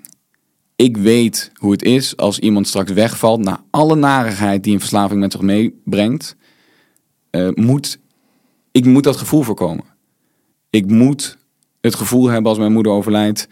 [0.76, 5.20] Ik weet hoe het is als iemand straks wegvalt na alle narigheid die een verslaving
[5.20, 6.36] met zich meebrengt.
[7.30, 7.98] Eh, moet,
[8.72, 9.84] ik moet dat gevoel voorkomen.
[10.70, 11.38] Ik moet
[11.80, 13.48] het gevoel hebben als mijn moeder overlijdt.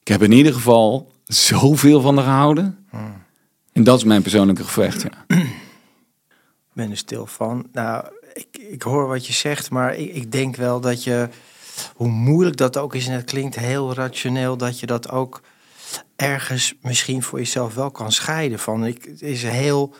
[0.00, 2.86] Ik heb in ieder geval zoveel van haar gehouden.
[3.72, 5.02] En dat is mijn persoonlijke gevecht.
[5.02, 5.36] Ja.
[6.76, 7.66] ben er stil van.
[7.72, 11.28] Nou, ik, ik hoor wat je zegt, maar ik, ik denk wel dat je,
[11.94, 15.40] hoe moeilijk dat ook is, en het klinkt heel rationeel, dat je dat ook
[16.16, 18.58] ergens misschien voor jezelf wel kan scheiden.
[18.58, 19.94] Van, ik, het is heel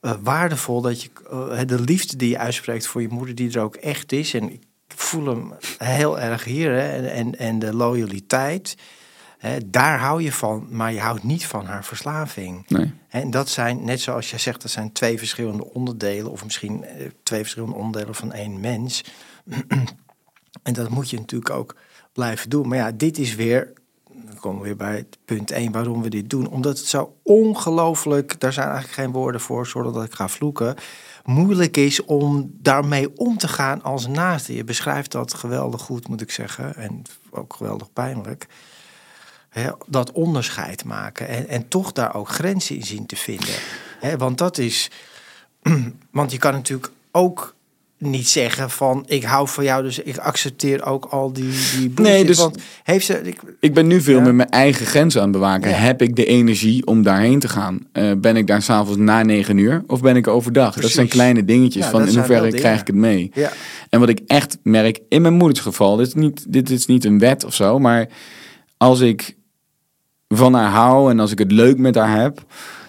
[0.00, 3.62] eh, waardevol dat je eh, de liefde die je uitspreekt voor je moeder, die er
[3.62, 4.34] ook echt is.
[4.34, 6.70] En ik voel hem heel erg hier.
[6.70, 8.76] Hè, en, en, en de loyaliteit.
[9.66, 12.68] Daar hou je van, maar je houdt niet van haar verslaving.
[12.68, 12.92] Nee.
[13.08, 17.06] En dat zijn, net zoals jij zegt, dat zijn twee verschillende onderdelen, of misschien eh,
[17.22, 19.04] twee verschillende onderdelen van één mens.
[20.62, 21.76] en dat moet je natuurlijk ook
[22.12, 22.68] blijven doen.
[22.68, 23.72] Maar ja, dit is weer,
[24.12, 26.48] dan komen we weer bij het punt 1 waarom we dit doen.
[26.48, 30.74] Omdat het zo ongelooflijk, daar zijn eigenlijk geen woorden voor, zodat ik ga vloeken,
[31.24, 34.54] moeilijk is om daarmee om te gaan als naaste.
[34.54, 38.46] Je beschrijft dat geweldig goed, moet ik zeggen, en ook geweldig pijnlijk.
[39.54, 43.54] Hè, dat onderscheid maken en, en toch daar ook grenzen in zien te vinden.
[44.00, 44.90] Hè, want dat is.
[46.10, 47.54] Want je kan natuurlijk ook
[47.98, 51.44] niet zeggen van ik hou van jou, dus ik accepteer ook al die,
[51.78, 51.98] die bullshit.
[52.14, 53.20] Nee, dus- Want heeft ze.
[53.22, 54.22] Ik, Ik ben nu veel Ja.
[54.24, 55.70] met mijn eigen grenzen aan het bewaken.
[55.70, 55.76] Ja.
[55.76, 57.86] Heb ik de energie om daarheen te gaan?
[57.92, 60.74] Eh, ben ik daar s'avonds na negen uur of ben ik er overdag?
[60.80, 63.30] Dat zijn kleine dingetjes Ja, van in hoeverre krijg ik het mee.
[63.34, 63.52] ja,
[63.90, 67.04] En wat ik echt merk in mijn moeders geval, dit is niet, dit is niet
[67.04, 68.08] een wet of zo, maar
[68.76, 69.36] als ik
[70.36, 72.44] van haar hou en als ik het leuk met haar heb,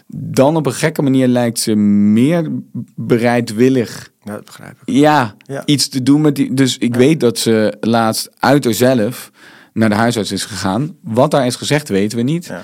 [0.07, 2.51] dan op een gekke manier lijkt ze meer
[2.95, 4.93] bereidwillig nou, dat begrijp ik.
[4.95, 5.63] ja, Ja.
[5.65, 6.53] iets te doen met die.
[6.53, 9.31] Dus ik weet dat ze laatst uit haarzelf
[9.73, 10.95] naar de huisarts is gegaan.
[11.01, 12.45] Wat daar is gezegd, weten we niet.
[12.45, 12.61] Ja.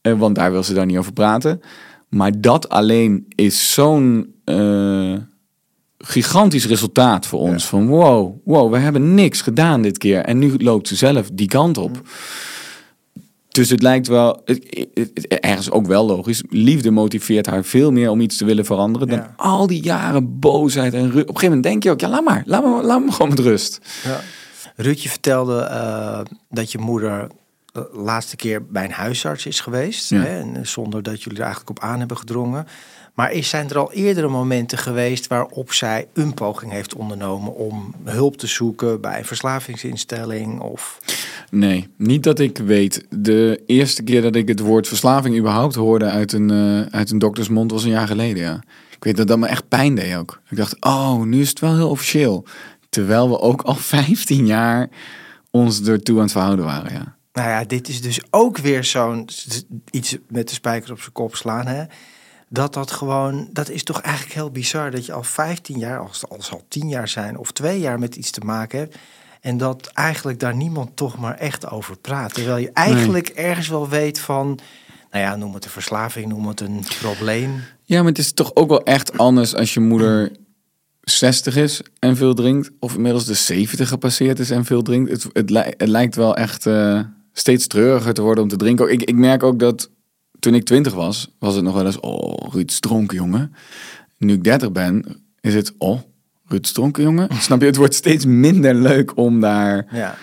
[0.00, 1.60] Eh, want daar wil ze dan niet over praten.
[2.08, 5.14] Maar dat alleen is zo'n eh,
[5.98, 7.66] gigantisch resultaat voor ons.
[7.66, 10.20] Van wow, wow, we hebben niks gedaan dit keer.
[10.20, 12.00] En nu loopt ze zelf die kant op.
[13.50, 16.42] Dus het lijkt wel, het- het- het- ergens ook wel logisch.
[16.48, 20.94] Liefde motiveert haar veel meer om iets te willen veranderen dan al die jaren boosheid
[20.94, 23.12] en Op een gegeven moment denk je ook, ja, laat maar, laat me, laat me
[23.12, 23.80] gewoon met rust.
[24.04, 24.20] Ja.
[24.76, 27.26] Ruud, je vertelde eh, dat je moeder
[27.72, 30.10] de laatste keer bij een huisarts is geweest.
[30.10, 30.20] Ja.
[30.20, 32.66] Hè, en, eh, zonder dat jullie er eigenlijk op aan hebben gedrongen.
[33.14, 37.94] Maar is, zijn er al eerdere momenten geweest waarop zij een poging heeft ondernomen om
[38.04, 40.60] hulp te zoeken bij een verslavingsinstelling?
[40.60, 40.98] Of...
[41.50, 43.06] Nee, niet dat ik weet.
[43.08, 47.18] De eerste keer dat ik het woord verslaving überhaupt hoorde uit een, eh, uit een
[47.18, 48.62] doktersmond was een jaar geleden, ja.
[48.90, 50.40] Ik weet dat dat me echt pijn deed ook.
[50.48, 52.46] Ik dacht, oh, nu is het wel heel officieel.
[52.88, 54.88] Terwijl we ook al 15 jaar
[55.50, 57.16] ons ertoe aan het verhouden waren, ja.
[57.32, 59.28] Nou ja, dit is dus ook weer zo'n
[59.90, 61.66] iets met de spijker op zijn kop slaan.
[61.66, 61.84] Hè?
[62.48, 66.20] Dat dat gewoon, dat is toch eigenlijk heel bizar dat je al 15 jaar, als
[66.20, 68.96] het al 10 jaar zijn of twee jaar met iets te maken hebt.
[69.40, 72.34] En dat eigenlijk daar niemand toch maar echt over praat.
[72.34, 74.58] Terwijl je eigenlijk ergens wel weet van,
[75.10, 77.60] nou ja, noem het een verslaving, noem het een probleem.
[77.84, 80.32] Ja, maar het is toch ook wel echt anders als je moeder
[81.00, 82.70] 60 is en veel drinkt.
[82.78, 85.10] Of inmiddels de 70 gepasseerd is en veel drinkt.
[85.10, 87.00] Het, het, li- het lijkt wel echt eh,
[87.32, 88.92] steeds treuriger te worden om te drinken.
[88.92, 89.90] Ik, ik merk ook dat
[90.38, 92.00] toen ik 20 was, was het nog wel eens...
[92.00, 93.54] Oh, Ruud is dronken, jongen.
[94.18, 95.04] Nu ik 30 ben,
[95.40, 95.72] is het...
[95.78, 96.00] Oh,
[96.50, 97.28] Ruud is dronken, jongen.
[97.40, 97.66] Snap je?
[97.66, 99.86] Het wordt steeds minder leuk om daar...
[99.92, 100.16] Ja,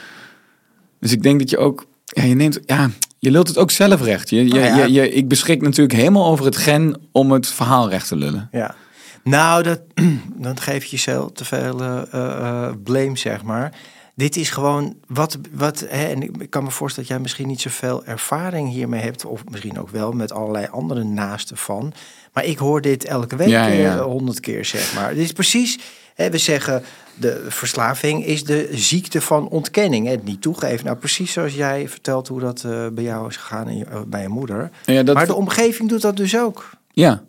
[1.00, 1.86] Dus ik denk dat je ook...
[2.06, 2.60] Ja, je neemt...
[2.66, 4.30] Ja, je lult het ook zelf recht.
[4.30, 4.76] Je, je, ja.
[4.86, 8.48] je, je- ik beschik natuurlijk helemaal over het gen om het verhaal recht te lullen.
[8.52, 8.76] ja.
[9.24, 9.82] Nou, dat,
[10.46, 13.74] dan geef je jezelf te veel eh, blame, zeg maar.
[14.16, 17.62] Dit is gewoon wat, wat hè, en ik kan me voorstellen dat jij misschien niet
[17.62, 21.94] zoveel ervaring hiermee hebt, of misschien ook wel met allerlei andere naasten van.
[22.34, 23.98] Maar ik hoor dit elke week Ja, ja.
[24.00, 25.14] honderd keer, zeg maar.
[25.14, 25.80] Dit is precies,
[26.18, 26.84] we zeggen,
[27.16, 30.08] de verslaving is de ziekte van ontkenning.
[30.08, 30.86] Het niet toegeven.
[30.86, 34.22] Nou, precies zoals jij vertelt hoe dat eh, bij jou is gegaan en eh, bij
[34.22, 34.72] je moeder.
[34.86, 36.70] Ja, dat, Maar de omgeving doet dat dus ook.
[36.92, 37.24] Ja,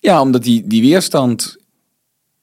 [0.00, 1.56] ja omdat die, die weerstand,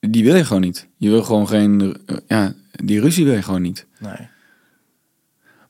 [0.00, 0.88] die wil je gewoon niet.
[0.96, 3.86] Je wil gewoon geen, eh, ja, die ruzie wil je gewoon niet.
[3.98, 4.28] Nee.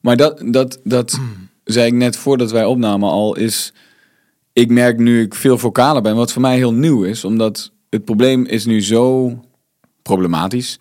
[0.01, 1.19] Maar dat, dat, dat
[1.65, 3.73] zei ik net voordat wij opnamen al, is,
[4.53, 8.05] ik merk nu ik veel vocaler ben, wat voor mij heel nieuw is, omdat het
[8.05, 9.33] probleem is nu zo
[10.07, 10.79] problematisch,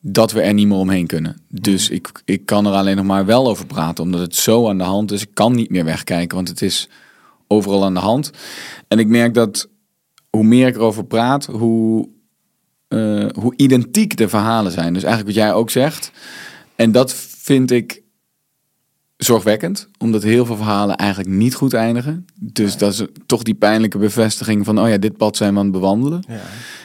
[0.00, 1.40] dat we er niet meer omheen kunnen.
[1.48, 4.78] Dus ik, ik kan er alleen nog maar wel over praten, omdat het zo aan
[4.78, 5.22] de hand is.
[5.22, 6.88] Ik kan niet meer wegkijken, want het is
[7.46, 8.30] overal aan de hand.
[8.88, 9.68] En ik merk dat
[10.30, 12.08] hoe meer ik erover praat, hoe,
[12.88, 14.92] eh, hoe identiek de verhalen zijn.
[14.92, 16.12] Dus eigenlijk wat jij ook zegt.
[16.76, 18.02] En dat vind ik
[19.16, 22.26] zorgwekkend, omdat heel veel verhalen eigenlijk niet goed eindigen.
[22.34, 25.64] Dus dat is toch die pijnlijke bevestiging van, oh ja, dit pad zijn we aan
[25.64, 26.24] het bewandelen.
[26.28, 26.34] Ja.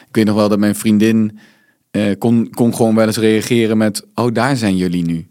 [0.08, 1.38] Ik weet nog wel dat mijn vriendin
[1.96, 5.26] eh, kon, kon gewoon wel eens reageren met, oh daar zijn jullie nu.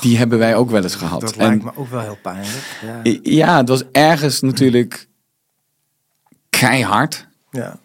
[0.00, 1.20] Die hebben wij ook wel eens gehad.
[1.20, 2.80] Dat En- lijkt me ook wel heel pijnlijk.
[3.02, 3.18] Ja.
[3.22, 5.08] ja, het was ergens natuurlijk
[6.50, 7.26] keihard.
[7.50, 7.78] ja.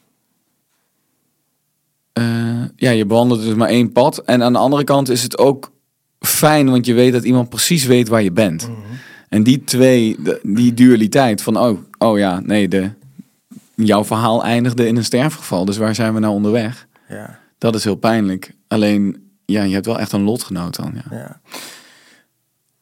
[2.14, 4.18] Eh, ja, je behandelt dus maar één pad.
[4.18, 5.72] En aan de andere kant is het ook
[6.20, 8.70] fijn, want je weet dat iemand precies weet waar je bent.
[9.30, 12.90] En die twee, die dualiteit van, oh, oh ja, nee, de,
[13.76, 15.66] jouw verhaal eindigde in een sterfgeval.
[15.66, 16.88] Dus waar zijn we nou onderweg?
[17.10, 17.40] Ja.
[17.64, 18.56] Dat is heel pijnlijk.
[18.68, 20.94] Alleen, ja, je hebt wel echt een lotgenoot dan.
[21.10, 21.18] Ja.
[21.18, 21.42] Ja.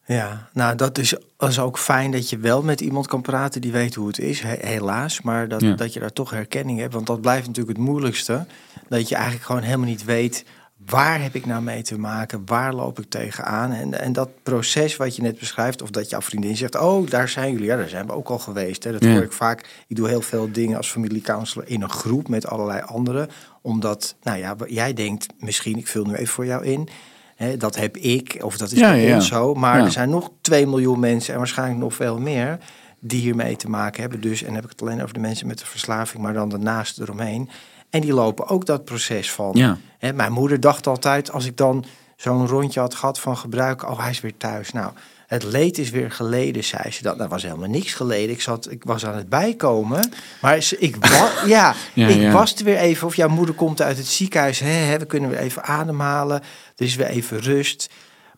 [0.06, 3.62] Ja, nou dat is, dat is ook fijn dat je wel met iemand kan praten
[3.62, 5.22] die weet hoe het is, he- helaas.
[5.22, 5.74] Maar dat, Ja.
[5.74, 8.46] dat je daar toch herkenning hebt, want dat blijft natuurlijk het moeilijkste.
[8.89, 10.46] Dat je eigenlijk gewoon helemaal niet weet,
[10.86, 12.41] waar heb ik nou mee te maken?
[12.46, 13.72] Waar loop ik tegenaan?
[13.72, 17.30] En, en dat proces wat je net beschrijft, of dat jouw vriendin zegt, oh daar
[17.30, 18.84] zijn jullie, ja daar zijn we ook al geweest.
[18.84, 18.91] Hè.
[18.91, 19.12] Dat Ja.
[19.13, 19.84] hoor ik vaak.
[19.88, 23.30] Ik doe heel veel dingen als familiecounselor in een groep met allerlei anderen.
[23.62, 26.88] Omdat, nou ja, jij denkt misschien, ik vul nu even voor jou in...
[27.36, 29.54] Hè, dat heb ik, of dat is Ja, bij ja, zo.
[29.54, 32.58] Maar er zijn nog 2 miljoen mensen en waarschijnlijk nog veel meer
[33.00, 34.22] die hiermee te maken hebben.
[34.22, 36.50] Dus, en dan heb ik het alleen over de mensen met de verslaving, maar dan
[36.50, 37.50] daarnaast eromheen.
[37.91, 39.51] En die lopen ook dat proces van.
[39.54, 39.77] Ja.
[39.97, 43.99] Hè, mijn moeder dacht altijd, als ik dan zo'n rondje had gehad van gebruik, oh
[43.99, 44.71] hij is weer thuis.
[44.71, 44.91] Nou,
[45.27, 47.04] het leed is weer geleden, zei ze.
[47.04, 48.30] Dat, dat was helemaal niks geleden.
[48.30, 50.10] Ik, zat, ik was aan het bijkomen.
[50.41, 52.32] Maar ze- ik, wa, ja, Ja, ik ja.
[52.32, 53.08] was er weer even.
[53.08, 54.60] Of jouw moeder komt uit het ziekenhuis.
[54.60, 56.41] Hè, hè, we kunnen weer even ademhalen.
[56.75, 57.89] Er is weer even rust.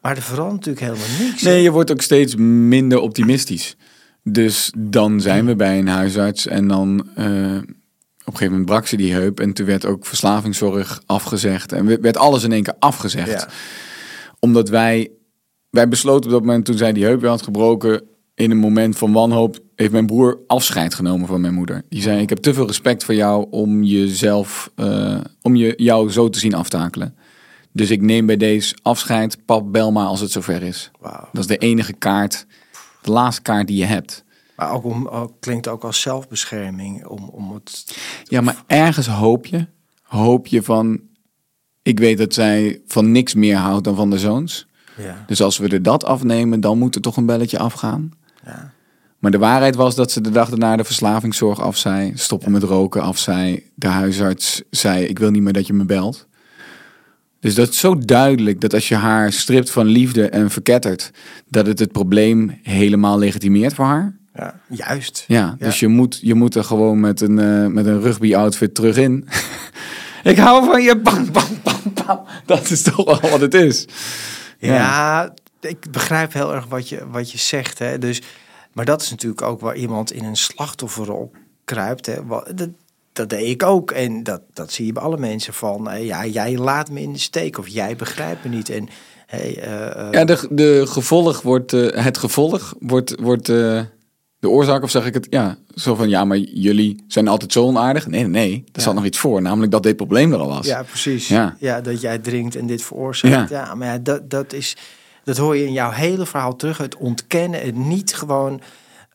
[0.01, 1.41] Maar er verandert natuurlijk helemaal niks.
[1.41, 3.75] Nee, je wordt ook steeds minder optimistisch.
[4.23, 7.57] Dus dan zijn we bij een huisarts en dan eh,
[8.25, 12.01] op een gegeven moment brak ze die heup en toen werd ook verslavingszorg afgezegd en
[12.01, 13.29] werd- alles in één keer afgezegd.
[13.29, 13.47] Ja.
[14.39, 15.11] Omdat wij,
[15.69, 18.01] wij besloten op dat moment toen zij die heup weer had gebroken,
[18.35, 21.83] in een moment van wanhoop, heeft mijn broer afscheid genomen van mijn moeder.
[21.89, 26.11] Die zei, ik heb te veel respect voor jou om jezelf, eh, om je, jou
[26.11, 27.15] zo te zien aftakelen.
[27.71, 30.91] Dus ik neem bij deze afscheid, pap, bel maar als het zover is.
[30.99, 31.29] Wauw.
[31.31, 32.45] Dat is de enige kaart,
[33.01, 34.23] de laatste kaart die je hebt.
[34.63, 37.05] Maar ook om, ook, klinkt ook als zelfbescherming.
[37.05, 39.67] Om, om het, Ja, maar ergens hoop je,
[40.01, 41.01] hoop je van,
[41.81, 44.67] ik weet dat zij van niks meer houdt dan van de zoons.
[44.97, 48.11] ja, Dus als we er dat afnemen, dan moet er toch een belletje afgaan.
[48.45, 48.71] ja.
[49.17, 52.63] Maar de waarheid was dat ze de dag daarna de verslavingszorg af zei, stoppen met
[52.63, 56.27] roken af zei, de huisarts zei, ik wil niet meer dat je me belt.
[57.39, 61.11] Dus dat is zo duidelijk dat als je haar stript van liefde en verkettert,
[61.49, 64.17] dat het het probleem helemaal legitimeert voor haar.
[64.35, 65.23] Ja, juist.
[65.27, 65.65] Ja, Ja.
[65.67, 69.27] dus je moet, je moet er gewoon met een, eh, met een rugby-outfit terug in.
[70.23, 72.19] ik hou van je, bam, bam, bam, bam.
[72.45, 73.85] Dat is toch wel wat het is.
[74.59, 77.79] Ja, ik begrijp heel erg wat je, wat je zegt.
[77.79, 77.97] Hè.
[77.97, 78.21] Dus,
[78.73, 81.31] maar dat is natuurlijk ook waar iemand in een slachtofferrol
[81.65, 82.05] kruipt.
[82.05, 82.25] Hè.
[82.25, 82.69] Wat- Dat,
[83.13, 83.91] dat deed ik ook.
[83.91, 85.87] En dat, dat zie je bij alle mensen van.
[85.87, 88.69] hè, ja, jij laat me in de steek of jij begrijpt me niet.
[88.69, 88.87] En
[89.27, 93.81] Hey, eh, eh, Ja, de, de gevolg wordt, eh, het gevolg wordt, wordt eh,
[94.43, 97.63] de oorzaak, of zeg ik het, ja, zo van, ja, maar jullie zijn altijd zo
[97.63, 98.07] onaardig.
[98.07, 100.65] Nee, nee, nee, er zat nog iets voor, namelijk dat dit probleem er al was.
[100.65, 101.27] Ja, precies.
[101.27, 101.55] Ja.
[101.59, 101.81] Ja.
[101.81, 103.49] dat jij drinkt en dit veroorzaakt.
[103.49, 103.75] Ja.
[103.75, 104.75] Maar ja, dat, dat, is,
[105.23, 106.77] dat hoor je in jouw hele verhaal terug.
[106.77, 108.61] Het ontkennen, het niet gewoon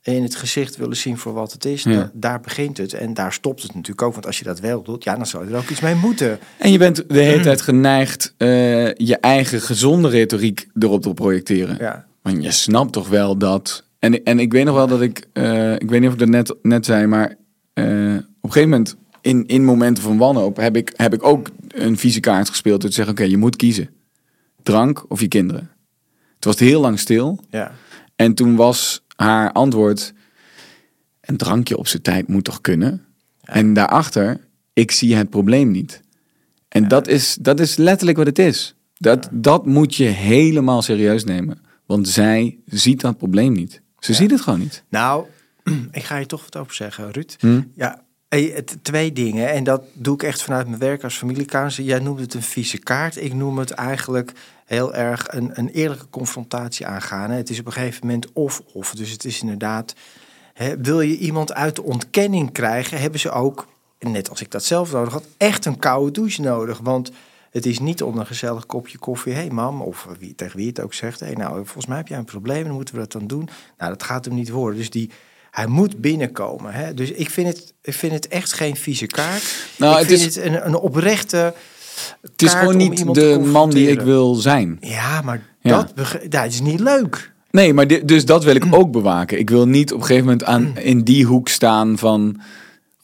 [0.03, 1.83] in het gezicht willen zien voor wat het is.
[1.83, 1.93] Ja.
[1.93, 2.93] Da- daar begint het.
[2.93, 4.13] En daar stopt het natuurlijk ook.
[4.13, 6.39] Want als je dat wel doet, ja, dan zou je er ook iets mee moeten.
[6.59, 8.49] En je bent de hele tijd geneigd eh,
[8.95, 11.77] je eigen gezonde retoriek erop te projecteren.
[11.81, 12.07] Ja.
[12.23, 13.87] Want je snapt toch wel dat.
[13.99, 15.27] En, en ik weet nog wel dat ik.
[15.33, 17.37] eh, ik weet niet of ik dat net, net zei, maar.
[17.73, 17.85] eh,
[18.15, 18.97] op een gegeven moment.
[19.21, 22.81] In, in momenten van wanhoop heb ik, heb ik ook een vieze kaart gespeeld.
[22.81, 23.91] Door te zeggen: Oké, je moet kiezen:
[24.63, 25.71] drank of je kinderen.
[26.35, 27.41] Het was heel lang stil.
[27.51, 27.73] Ja.
[28.17, 30.13] En toen was haar antwoord:
[31.21, 33.05] Een drankje op zijn tijd moet toch kunnen?
[33.43, 34.41] En daarachter:
[34.73, 36.01] Ik zie het probleem niet.
[36.69, 38.75] En dat, is, dat is letterlijk wat het is.
[38.95, 41.61] Dat, dat moet je helemaal serieus nemen.
[41.87, 43.83] Want zij ziet dat probleem niet.
[43.99, 44.83] Ze ziet het gewoon niet.
[44.89, 45.27] Nou,
[45.93, 47.37] ik ga je toch wat over zeggen, Ruud.
[47.39, 47.63] Hm?
[47.75, 49.49] Ja, het, twee dingen.
[49.51, 51.89] En dat doe ik echt vanuit mijn werk als familiecounselor.
[51.91, 53.23] Jij noemt het een vieze kaart.
[53.23, 54.33] Ik noem het eigenlijk
[54.65, 57.31] heel erg een, een eerlijke confrontatie aangaan.
[57.31, 58.95] Het is op een gegeven moment of-of.
[58.95, 59.95] Dus het is inderdaad...
[60.55, 63.01] Hè, wil je iemand uit de ontkenning krijgen...
[63.01, 63.67] hebben ze ook,
[63.99, 65.27] net als ik dat zelf nodig had...
[65.37, 66.79] echt een koude douche nodig.
[66.79, 67.11] Want
[67.51, 69.33] het is niet onder een gezellig kopje koffie...
[69.33, 71.21] hé hey mam, of wie, tegen wie het ook zegt...
[71.21, 73.49] Hey, nou, volgens mij heb jij een probleem, dan moeten we dat dan doen.
[73.79, 74.79] Nou, dat gaat hem niet worden.
[74.79, 75.11] Dus die...
[75.51, 76.73] Hij moet binnenkomen.
[76.73, 76.95] Hè?
[76.95, 79.67] Dus ik vind, het, ik vind het echt geen vieze kaart.
[79.77, 81.55] Nou, ik het is- het een, een oprechte.
[82.23, 84.77] Het is gewoon niet de man die ik wil zijn.
[84.81, 85.89] Ja, maar Ja.
[85.95, 87.33] Dat, dat is niet leuk.
[87.51, 89.39] Nee, maar dus dat wil ik ook bewaken.
[89.39, 92.41] Ik wil niet op een gegeven moment aan, in die hoek staan van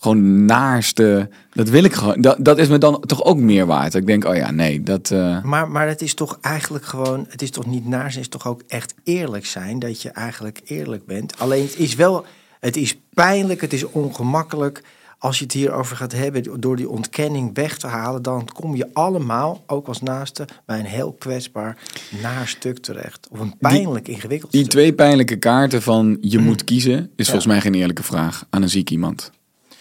[0.05, 1.29] gewoon naarste.
[1.53, 2.21] Dat wil ik gewoon.
[2.21, 3.95] Dat, dat is me dan toch ook meer waard.
[3.95, 5.11] Ik denk, oh ja, nee, dat.
[5.11, 7.27] eh, Maar, maar het is toch eigenlijk gewoon.
[7.29, 9.79] Het is toch niet naar zijn, is toch ook echt eerlijk zijn.
[9.79, 11.39] Dat je eigenlijk eerlijk bent.
[11.39, 12.25] Alleen het is wel.
[12.61, 14.83] Het is pijnlijk, het is ongemakkelijk.
[15.19, 18.89] Als je het hierover gaat hebben, door die ontkenning weg te halen, dan kom je
[18.93, 21.77] allemaal, ook als naaste, bij een heel kwetsbaar
[22.23, 23.29] naar stuk terecht.
[23.31, 24.73] Of een pijnlijk ingewikkeld die stuk.
[24.73, 28.69] twee pijnlijke kaarten van je moet kiezen, is volgens mij geen eerlijke vraag aan een
[28.71, 29.31] ziek iemand.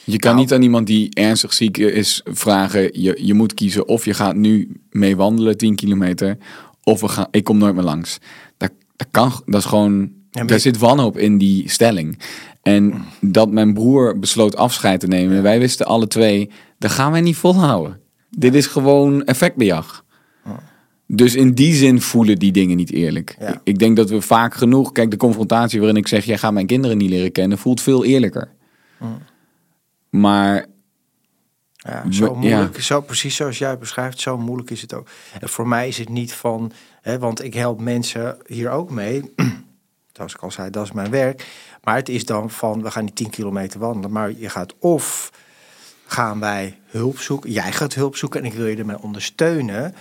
[0.05, 0.43] Je kan Nou.
[0.43, 4.35] niet aan iemand die ernstig ziek is vragen: je, je moet kiezen of je gaat
[4.35, 6.37] nu mee wandelen 10 kilometer,
[6.83, 8.17] of we gaan, ik kom nooit meer langs.
[8.57, 10.11] Dat, dat kan, dat is gewoon.
[10.31, 12.19] daar je- zit wanhoop in die stelling.
[12.61, 17.21] En dat mijn broer besloot afscheid te nemen, wij wisten alle twee, dat gaan wij
[17.21, 17.99] niet volhouden.
[18.29, 20.05] Dit is gewoon effectbejag.
[21.07, 23.35] Dus in die zin voelen die dingen niet eerlijk.
[23.51, 24.91] Ik- Ik denk dat we vaak genoeg...
[24.91, 26.25] Kijk, de confrontatie waarin ik zeg...
[26.25, 27.57] jij gaat mijn kinderen niet leren kennen...
[27.57, 28.49] voelt veel eerlijker.
[30.19, 30.65] Maar
[31.75, 32.31] Ja, zo ja.
[32.31, 35.07] moeilijk, zo, precies zoals jij het beschrijft, zo moeilijk is het ook.
[35.39, 36.71] En voor mij is het niet van,
[37.01, 39.33] hè, want ik help mensen hier ook mee.
[40.13, 41.47] Zoals ik al zei, dat is mijn werk.
[41.83, 45.31] Maar het is dan van, we gaan niet 10 kilometer wandelen, maar je gaat of
[46.05, 49.95] gaan wij hulp zoeken, jij gaat hulp zoeken en ik wil je ermee ondersteunen.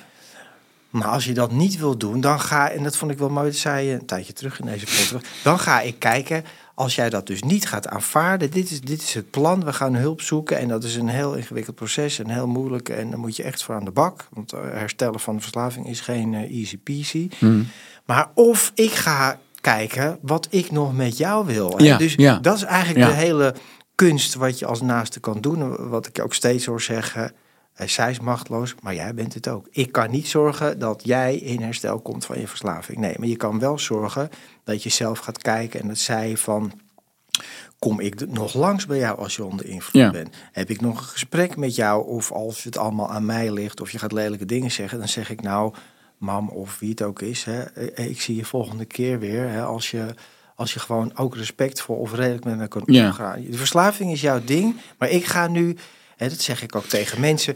[0.91, 3.47] Maar als je dat niet wil doen, dan ga, en dat vond ik wel mooi,
[3.47, 7.11] dat zei je een tijdje terug in deze podcast, dan ga ik kijken, als jij
[7.11, 10.59] dat dus niet gaat aanvaarden, dit is, dit is het plan, we gaan hulp zoeken
[10.59, 13.63] en dat is een heel ingewikkeld proces en heel moeilijk en dan moet je echt
[13.63, 17.29] voor aan de bak, want eh, herstellen van de verslaving is geen eh, easy peasy.
[18.05, 21.83] Maar of ik ga kijken wat ik nog met jou wil.
[21.83, 22.39] Ja, dus ja.
[22.39, 23.13] dat is eigenlijk Ja.
[23.13, 23.55] de hele
[23.95, 25.61] kunst wat je als naaste kan doen.
[25.61, 27.33] En Wat ik ook steeds hoor zeggen.
[27.89, 29.67] Zij is machteloos, maar jij bent het ook.
[29.71, 32.99] Ik kan niet zorgen dat jij in herstel komt van je verslaving.
[32.99, 34.29] Nee, maar je kan wel zorgen
[34.65, 36.73] dat je zelf gaat kijken en dat zij van...
[37.79, 40.11] Kom ik nog langs bij jou als je onder invloed Ja.
[40.11, 40.37] bent?
[40.53, 42.07] Heb ik nog een gesprek met jou?
[42.07, 45.31] Of als het allemaal aan mij ligt, of je gaat lelijke dingen zeggen, dan zeg
[45.31, 45.75] ik nou,
[46.19, 49.49] mam of wie het ook is, hè, eh, ik zie je volgende keer weer.
[49.49, 50.15] Hè, als, je,
[50.55, 53.07] als je gewoon ook respectvol of redelijk met me kan Ja.
[53.07, 53.45] omgaan.
[53.51, 55.77] De verslaving is jouw ding, maar ik ga nu,
[56.29, 57.55] dat zeg ik ook tegen mensen.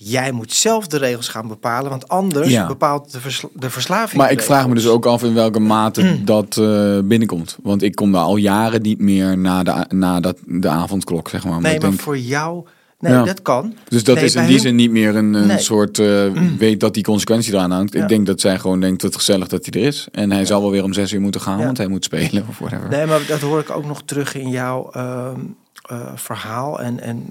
[0.00, 2.66] Jij moet zelf de regels gaan bepalen, want anders Ja.
[2.66, 4.16] bepaalt de, versla- de verslaving.
[4.20, 7.56] Maar de ik vraag me dus ook af in welke mate dat eh, binnenkomt.
[7.62, 11.44] Want ik kom daar al jaren niet meer na de, na dat, de avondklok, zeg
[11.44, 11.60] maar.
[11.60, 12.64] Nee, ik maar denk- voor jou,
[12.98, 13.22] nee, Ja.
[13.24, 13.74] dat kan.
[13.88, 15.58] dus dat Nee, is in die zin niet meer een, een Nee.
[15.58, 15.98] soort...
[15.98, 16.24] eh,
[16.58, 17.92] weet dat die consequentie eraan hangt.
[17.92, 18.02] Ja.
[18.02, 20.08] Ik denk dat zij gewoon denkt dat het gezellig dat hij er is.
[20.12, 22.58] En hij zal wel weer om zes uur moeten gaan, want hij moet spelen of
[22.58, 22.88] whatever.
[22.88, 25.40] Nee, maar dat hoor ik ook nog terug in jouw ehm,
[25.88, 27.26] eh, verhaal en, en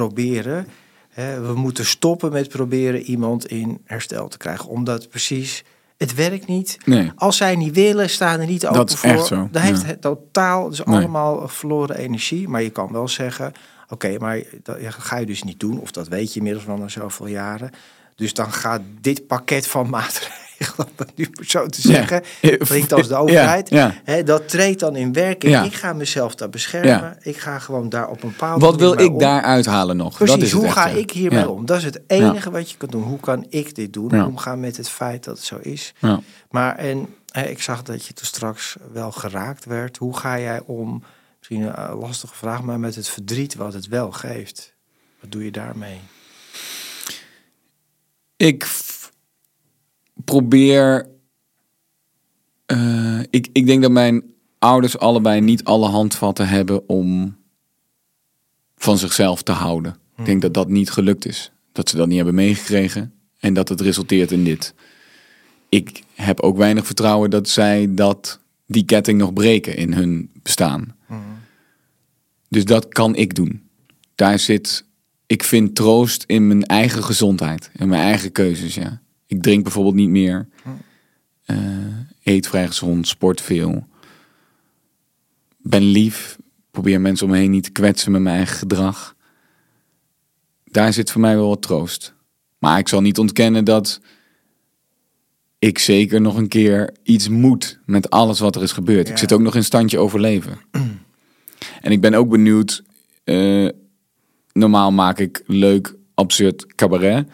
[0.00, 0.66] proberen.
[1.08, 4.68] Hè, we moeten stoppen met proberen iemand in herstel te krijgen.
[4.68, 5.64] Omdat precies,
[5.96, 6.78] het werkt niet.
[6.84, 7.12] Nee.
[7.16, 9.10] Als zij niet willen, staan er niet open Dat is voor.
[9.10, 9.86] echt zo, Dat heeft ja.
[9.86, 10.96] het totaal, dus Nee.
[10.96, 12.48] allemaal verloren energie.
[12.48, 13.52] Maar je kan wel zeggen,
[13.88, 15.80] oké, maar dat ga je dus niet doen.
[15.80, 17.70] Of dat weet je inmiddels na zoveel jaren.
[18.14, 20.45] Dus dan gaat dit pakket van maatregelen
[20.76, 22.22] om dat nu zo te zeggen,
[22.58, 23.70] klinkt als de overheid.
[24.04, 25.64] Hè, dat treedt dan in werking.
[25.64, 27.16] Ik ga mezelf daar beschermen.
[27.20, 29.18] Ik ga gewoon daar op een bepaalde Wat wil ik om.
[29.18, 30.16] daar uithalen nog?
[30.16, 31.66] Precies, dat is het hoe ga ik hiermee om?
[31.66, 33.02] Dat is het enige wat je kan doen.
[33.02, 34.24] Hoe kan ik dit doen?
[34.24, 35.94] Omgaan met het feit dat het zo is.
[36.50, 39.96] Maar en hè, ik zag dat je toen straks wel geraakt werd.
[39.96, 41.02] Hoe ga jij om,
[41.38, 44.74] misschien een eh, lastige vraag, maar met het verdriet wat het wel geeft?
[45.20, 46.00] Wat doe je daarmee?
[48.36, 48.64] Ik
[50.24, 51.08] probeer.
[52.66, 54.22] eh, ik, ik denk dat mijn
[54.58, 57.36] ouders allebei niet alle handvatten hebben om
[58.76, 59.96] van zichzelf te houden.
[60.16, 61.52] Ik denk dat dat niet gelukt is.
[61.72, 64.74] Dat ze dat niet hebben meegekregen en dat het resulteert in dit.
[65.68, 70.96] Ik heb ook weinig vertrouwen dat zij dat, die ketting nog breken in hun bestaan.
[72.48, 73.68] Dus dat kan ik doen.
[74.14, 74.84] Daar zit,
[75.26, 77.70] ik vind troost in mijn eigen gezondheid.
[77.76, 79.00] En mijn eigen keuzes, ja.
[79.26, 80.48] Ik drink bijvoorbeeld niet meer.
[81.44, 81.56] Eh,
[82.22, 83.86] eet vrij gezond, sport veel.
[85.58, 86.38] Ben lief.
[86.70, 89.14] Probeer mensen om me heen niet te kwetsen met mijn eigen gedrag.
[90.64, 92.14] Daar zit voor mij wel wat troost.
[92.58, 94.00] Maar ik zal niet ontkennen dat
[95.58, 99.08] ik zeker nog een keer iets moet met alles wat er is gebeurd.
[99.08, 100.58] Ik zit ook nog in standje overleven.
[101.80, 102.82] En ik ben ook benieuwd.
[103.24, 103.68] eh,
[104.52, 107.28] normaal maak ik leuk, absurd cabaret.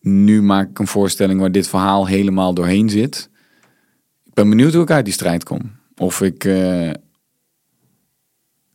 [0.00, 3.30] Nu maak ik een voorstelling waar dit verhaal helemaal doorheen zit.
[4.24, 5.72] Ik ben benieuwd hoe ik uit die strijd kom.
[5.96, 6.44] Of ik.
[6.44, 6.90] eh,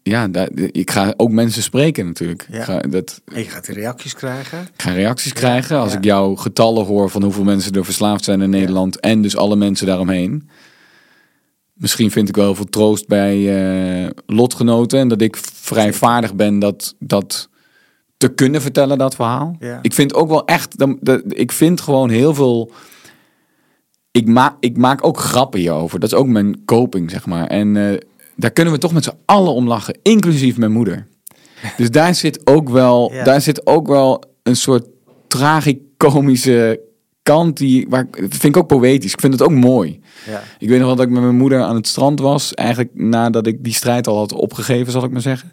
[0.04, 2.48] ja, daar- ik ga ook mensen spreken natuurlijk.
[2.52, 2.58] Ja.
[2.58, 4.62] Ik, ga, dat, En je gaat reacties krijgen.
[4.74, 5.98] ik ga reacties krijgen als ja.
[5.98, 9.00] ik jouw getallen hoor van hoeveel mensen er verslaafd zijn in Nederland.
[9.00, 10.50] En dus alle mensen daaromheen.
[11.74, 13.36] Misschien vind ik wel heel veel troost bij
[14.06, 15.00] eh, lotgenoten.
[15.00, 17.50] En dat ik vrij vaardig ben dat, dat
[18.18, 19.56] te kunnen vertellen, dat verhaal.
[19.60, 19.80] Ja.
[19.82, 22.72] Ik vind ook wel echt, dat- ik vind gewoon heel veel...
[24.12, 26.00] Ik, maak ik maak ook grappen hierover.
[26.00, 27.48] Dat is ook mijn coping, zeg maar.
[27.48, 27.98] En eh,
[28.36, 29.98] daar kunnen we toch met z'n allen om lachen.
[30.02, 31.08] Inclusief mijn moeder.
[31.78, 33.24] Dus daar zit ook wel, Ja.
[33.24, 34.88] daar zit ook wel een soort
[35.28, 36.80] tragicomische
[37.24, 37.58] kant.
[37.58, 39.14] Die, waar, dat vind ik ook poëtisch.
[39.14, 40.00] Ik vind het ook mooi.
[40.28, 40.42] Ja.
[40.60, 42.54] Ik weet nog wel dat ik met mijn moeder aan het strand was.
[42.54, 45.52] Eigenlijk nadat ik die strijd al had opgegeven, zal ik maar zeggen.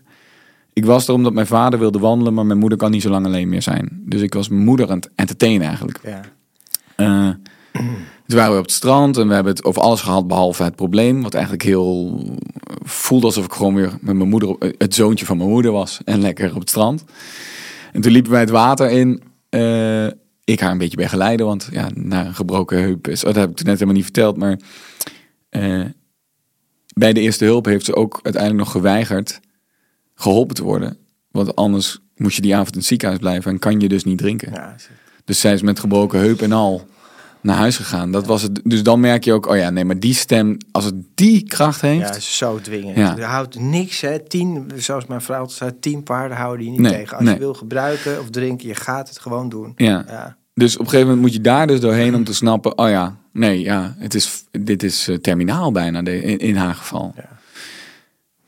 [0.72, 3.26] Ik was er omdat mijn vader wilde wandelen, maar mijn moeder kan niet zo lang
[3.26, 4.02] alleen meer zijn.
[4.04, 6.00] Dus ik was mijn moeder aan het entertainen eigenlijk.
[6.04, 6.20] Ja.
[6.96, 7.28] Eh,
[8.26, 10.76] toen waren we op het strand en we hebben het over alles gehad behalve het
[10.76, 11.22] probleem.
[11.22, 12.20] Wat eigenlijk heel
[12.82, 16.00] voelde alsof ik gewoon weer met mijn moeder, op- het zoontje van mijn moeder was.
[16.04, 17.04] En lekker op het strand.
[17.92, 19.22] En toen liepen wij het water in.
[19.48, 20.06] Eh,
[20.44, 23.20] ik haar een beetje begeleiden, want ja, na een gebroken heup is.
[23.20, 24.58] Dat heb ik toen net helemaal niet verteld, maar
[25.48, 25.84] eh,
[26.94, 29.40] bij de eerste hulp heeft ze ook uiteindelijk nog geweigerd
[30.22, 30.96] geholpen te worden.
[31.30, 34.18] Want anders moet je die avond in het ziekenhuis blijven en kan je dus niet
[34.18, 34.52] drinken.
[34.52, 34.74] Ja.
[35.24, 36.86] Dus zij is met gebroken heup en al
[37.40, 38.12] naar huis gegaan.
[38.12, 38.60] Dat was het.
[38.64, 41.80] Dus dan merk je ook, oh ja, nee, maar die stem, als het die kracht
[41.80, 42.16] Ja, heeft.
[42.16, 42.96] is zo dwingend.
[42.96, 43.18] Ja.
[43.18, 44.18] Er houdt niks, hè.
[44.18, 47.16] Tien, zoals mijn vrouw altijd zei, tien paarden houden je niet Nee, tegen.
[47.16, 47.34] Als nee.
[47.34, 49.72] je wil gebruiken of drinken, je gaat het gewoon doen.
[49.76, 50.04] Ja.
[50.08, 50.36] Ja.
[50.54, 53.16] Dus op een gegeven moment moet je daar dus doorheen om te snappen, oh ja,
[53.32, 57.12] nee, ja, het is, dit is eh, terminaal bijna de, in, in haar geval.
[57.16, 57.28] Ja.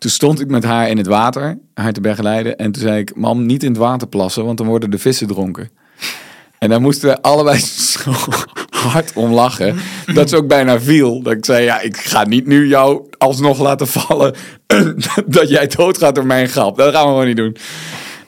[0.04, 2.56] Toen stond ik met haar in het water, haar te begeleiden.
[2.56, 5.26] En toen zei ik, mam, niet in het water plassen, want dan worden de vissen
[5.26, 5.70] dronken.
[6.58, 7.58] En daar moesten we allebei
[7.92, 8.12] zo
[8.70, 9.76] hard om lachen.
[10.14, 11.22] Dat ze ook bijna viel.
[11.22, 14.34] Dat ik zei, ja, ik ga niet nu jou alsnog laten vallen.
[15.26, 16.76] dat jij doodgaat door mijn grap.
[16.76, 17.56] Dat gaan we gewoon niet doen.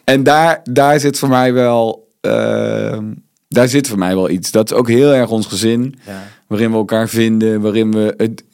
[0.05, 2.09] En daar, daar zit voor mij wel...
[2.21, 3.05] ehm,
[3.49, 4.51] daar zit voor mij wel iets.
[4.51, 5.99] Dat is ook heel erg ons gezin.
[6.07, 6.23] Ja.
[6.47, 7.61] Waarin we elkaar vinden.
[7.61, 8.45] Waarin we het,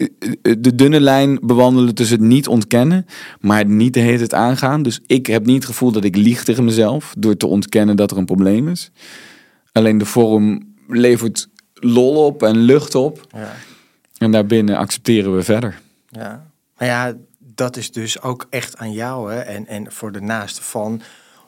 [0.59, 3.07] de dunne lijn bewandelen tussen het niet ontkennen.
[3.41, 4.83] Maar het niet de hele tijd aangaan.
[4.83, 7.15] Dus ik heb niet het gevoel dat ik lieg tegen mezelf.
[7.19, 8.91] Door te ontkennen dat er een probleem is.
[9.73, 13.27] Alleen de vorm levert lol op en lucht op.
[13.35, 13.55] Ja.
[14.19, 15.81] En daarbinnen accepteren we verder.
[16.09, 16.47] Ja.
[16.79, 19.39] Maar ja, dat is dus ook echt aan jou hè?
[19.41, 21.03] En, en voor de naaste van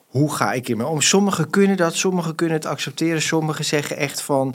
[0.07, 1.01] hoe ga ik hiermee om?
[1.01, 4.55] Sommigen kunnen dat, sommigen kunnen het accepteren, sommigen zeggen echt van.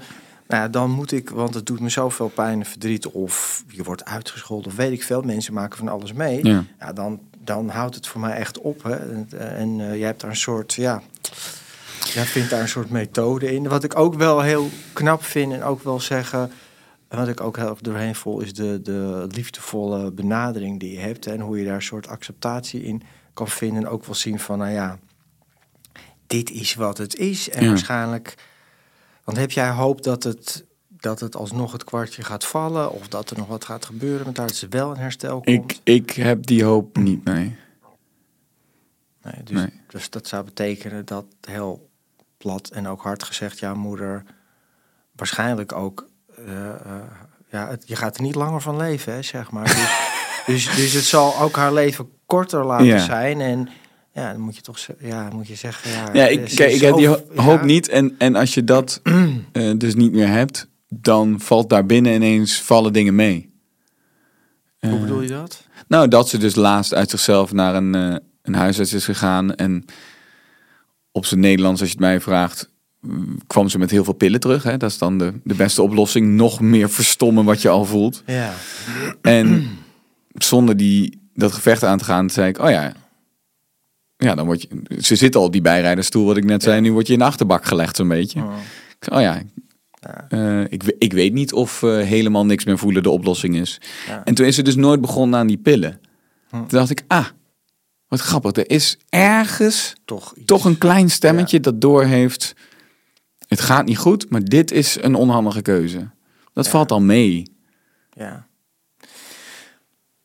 [0.49, 3.07] Nou, dan moet ik, want het doet me zoveel pijn en verdriet.
[3.07, 5.21] Of je wordt uitgescholden, of weet ik veel.
[5.21, 6.45] Mensen maken van alles mee.
[6.45, 6.63] Ja.
[6.79, 8.83] Ja, dan, dan houdt het voor mij echt op.
[8.83, 8.95] Hè?
[8.95, 11.01] En, en eh, jij hebt daar een soort, ja,
[12.13, 13.67] jij vindt daar een soort methode in.
[13.67, 16.51] Wat ik ook wel heel knap vind en ook wel zeggen,
[17.07, 20.99] en wat ik ook heel erg doorheen voel, is de, de liefdevolle benadering die je
[20.99, 21.25] hebt.
[21.25, 23.01] hè, En hoe je daar een soort acceptatie in
[23.33, 23.83] kan vinden.
[23.83, 24.99] En ook wel zien van, nou ja,
[26.27, 27.49] dit is wat het is.
[27.49, 27.69] En Ja.
[27.69, 28.35] waarschijnlijk,
[29.29, 32.91] want heb jij hoop dat het, dat het alsnog het kwartje gaat vallen?
[32.91, 35.71] Of dat er nog wat gaat gebeuren met dat ze wel in herstel komt?
[35.71, 37.55] Ik, ik heb die hoop niet, nee.
[39.23, 39.81] Nee, dus, Nee.
[39.87, 41.89] dus dat zou betekenen dat heel
[42.37, 44.23] plat en ook hard gezegd jouw moeder
[45.11, 46.75] waarschijnlijk ook eh, eh,
[47.49, 49.65] ja, het, je gaat er niet langer van leven, hè, zeg maar.
[49.65, 50.05] Dus,
[50.45, 52.97] dus, dus het zal ook haar leven korter laten Ja.
[52.99, 53.41] zijn.
[53.41, 53.69] En
[54.19, 55.91] ja, dan moet je toch ja, moet je zeggen.
[55.91, 57.89] Ja, Ja, ik, kijk, ik heb die ho- ja, hoop niet.
[57.89, 59.01] En, en als je dat
[59.51, 63.53] eh, dus niet meer hebt, dan valt daar binnen ineens vallen dingen mee.
[64.79, 65.63] Hoe Eh, bedoel je dat?
[65.87, 69.55] Nou, dat ze dus laatst uit zichzelf naar een, eh, een huisarts is gegaan.
[69.55, 69.85] En
[71.11, 72.69] op zijn Nederlands, als je het mij vraagt,
[73.47, 74.63] kwam ze met heel veel pillen terug.
[74.63, 74.77] Hè?
[74.77, 76.27] Dat is dan de, de beste oplossing.
[76.27, 78.23] Nog meer verstommen wat je al voelt.
[78.25, 78.53] Ja.
[79.21, 79.67] En
[80.33, 82.93] zonder die, dat gevecht aan te gaan, zei ik, oh ja.
[84.21, 84.67] Ja, dan word je.
[85.01, 86.81] Ze zit al op die bijrijderstoel, wat ik net zei.
[86.81, 88.39] Nu word je in de achterbak gelegd, zo'n beetje.
[88.41, 88.53] Oh.
[89.11, 89.41] Oh ja.
[90.01, 90.25] Ja.
[90.29, 93.81] eh, ik, ik weet niet of eh, helemaal niks meer voelen de oplossing is.
[94.07, 94.23] Ja.
[94.23, 95.99] En toen is ze dus nooit begonnen aan die pillen.
[96.49, 96.55] Hm.
[96.57, 97.25] Toen dacht ik, ah,
[98.07, 98.51] wat grappig.
[98.55, 100.45] Er is ergens Toch, iets.
[100.45, 102.55] toch een klein stemmetje dat doorheeft.
[103.47, 106.09] Het gaat niet goed, maar dit is een onhandige keuze.
[106.53, 107.51] Dat valt al mee.
[108.11, 108.47] Ja.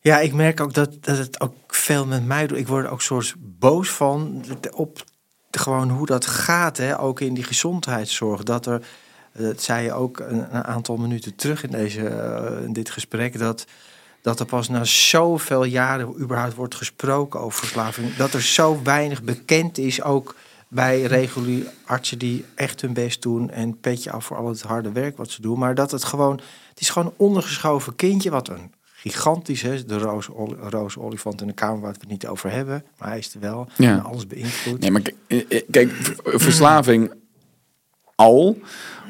[0.06, 2.58] Ja, ik merk ook dat, dat het ook veel met mij doet.
[2.58, 5.04] Ik word er ook soort boos van op
[5.50, 7.00] gewoon hoe dat gaat, hè?
[7.00, 8.42] ook in die gezondheidszorg.
[8.42, 8.86] Dat er,
[9.32, 13.38] dat zei je ook een, een aantal minuten terug in, deze, eh, in dit gesprek,
[13.38, 13.66] dat,
[14.22, 18.16] dat er pas na zoveel jaren überhaupt wordt gesproken over verslaving.
[18.16, 20.34] Dat er zo weinig bekend is, ook
[20.68, 24.92] bij reguliere artsen die echt hun best doen en petje af voor al het harde
[24.92, 25.58] werk wat ze doen.
[25.58, 28.72] Maar dat het gewoon, het is gewoon een ondergeschoven kindje, wat een
[29.12, 29.86] gigantisch is.
[29.86, 29.98] De
[30.70, 33.40] roze olifant in de kamer waar we het niet over hebben, maar hij is er
[33.40, 33.66] wel.
[33.76, 33.90] Ja.
[33.92, 34.80] En alles beïnvloedt.
[34.80, 35.90] Nee, maar eh, eh, kijk,
[36.24, 37.12] verslaving
[38.14, 38.58] al.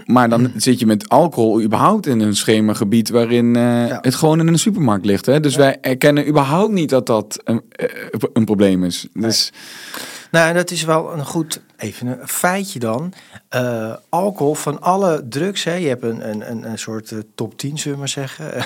[0.05, 3.99] Maar dan zit je met alcohol überhaupt in een schemergebied waarin eh, Ja.
[4.01, 5.26] het gewoon in een supermarkt ligt.
[5.26, 5.40] Hè?
[5.40, 7.62] Dus wij erkennen überhaupt niet dat dat een,
[8.32, 9.09] een probleem is.
[9.12, 9.53] Dus
[10.30, 13.12] Nou, en dat is wel een goed, even een feitje dan.
[14.09, 17.92] Alcohol van alle drugs, hè, je hebt een, een, een, een soort top 10, zullen
[17.92, 18.64] we maar zeggen,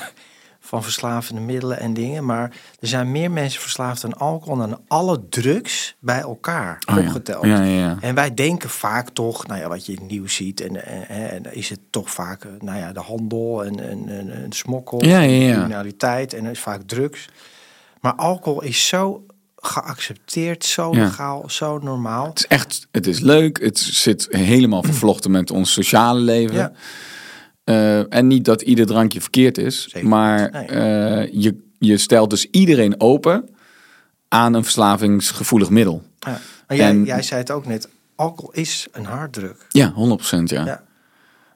[0.69, 2.25] van verslavende middelen en dingen.
[2.25, 2.51] Maar
[2.81, 7.45] er zijn meer mensen verslaafd aan alcohol dan alle drugs bij elkaar Oh opgeteld.
[7.45, 7.97] Ja, ja, ja.
[8.01, 11.55] En wij denken vaak toch, nou ja, wat je in het nieuws ziet, en, en,
[11.55, 15.21] is het toch vaak, eh, nou ja, de handel en, en, en, en smokkel, Ja,
[15.21, 15.53] ja, ja.
[15.53, 17.29] criminaliteit en is vaak drugs.
[18.01, 21.05] Maar alcohol is zo geaccepteerd, zo Ja.
[21.05, 22.27] legaal, zo normaal.
[22.27, 23.61] het is echt, het is leuk.
[23.61, 26.57] Het zit helemaal vervlochten met ons sociale leven.
[26.57, 26.73] Ja.
[27.69, 32.47] Eh, en niet dat ieder drankje verkeerd is, Zeker maar eh, je, je stelt dus
[32.51, 33.49] iedereen open
[34.29, 36.03] aan een verslavingsgevoelig middel.
[36.19, 36.41] Ja.
[36.69, 39.66] Maar jij, En- jij zei het ook net, alcohol is een harddruk.
[39.69, 40.64] Ja, 100% ja.
[40.64, 40.83] Ja.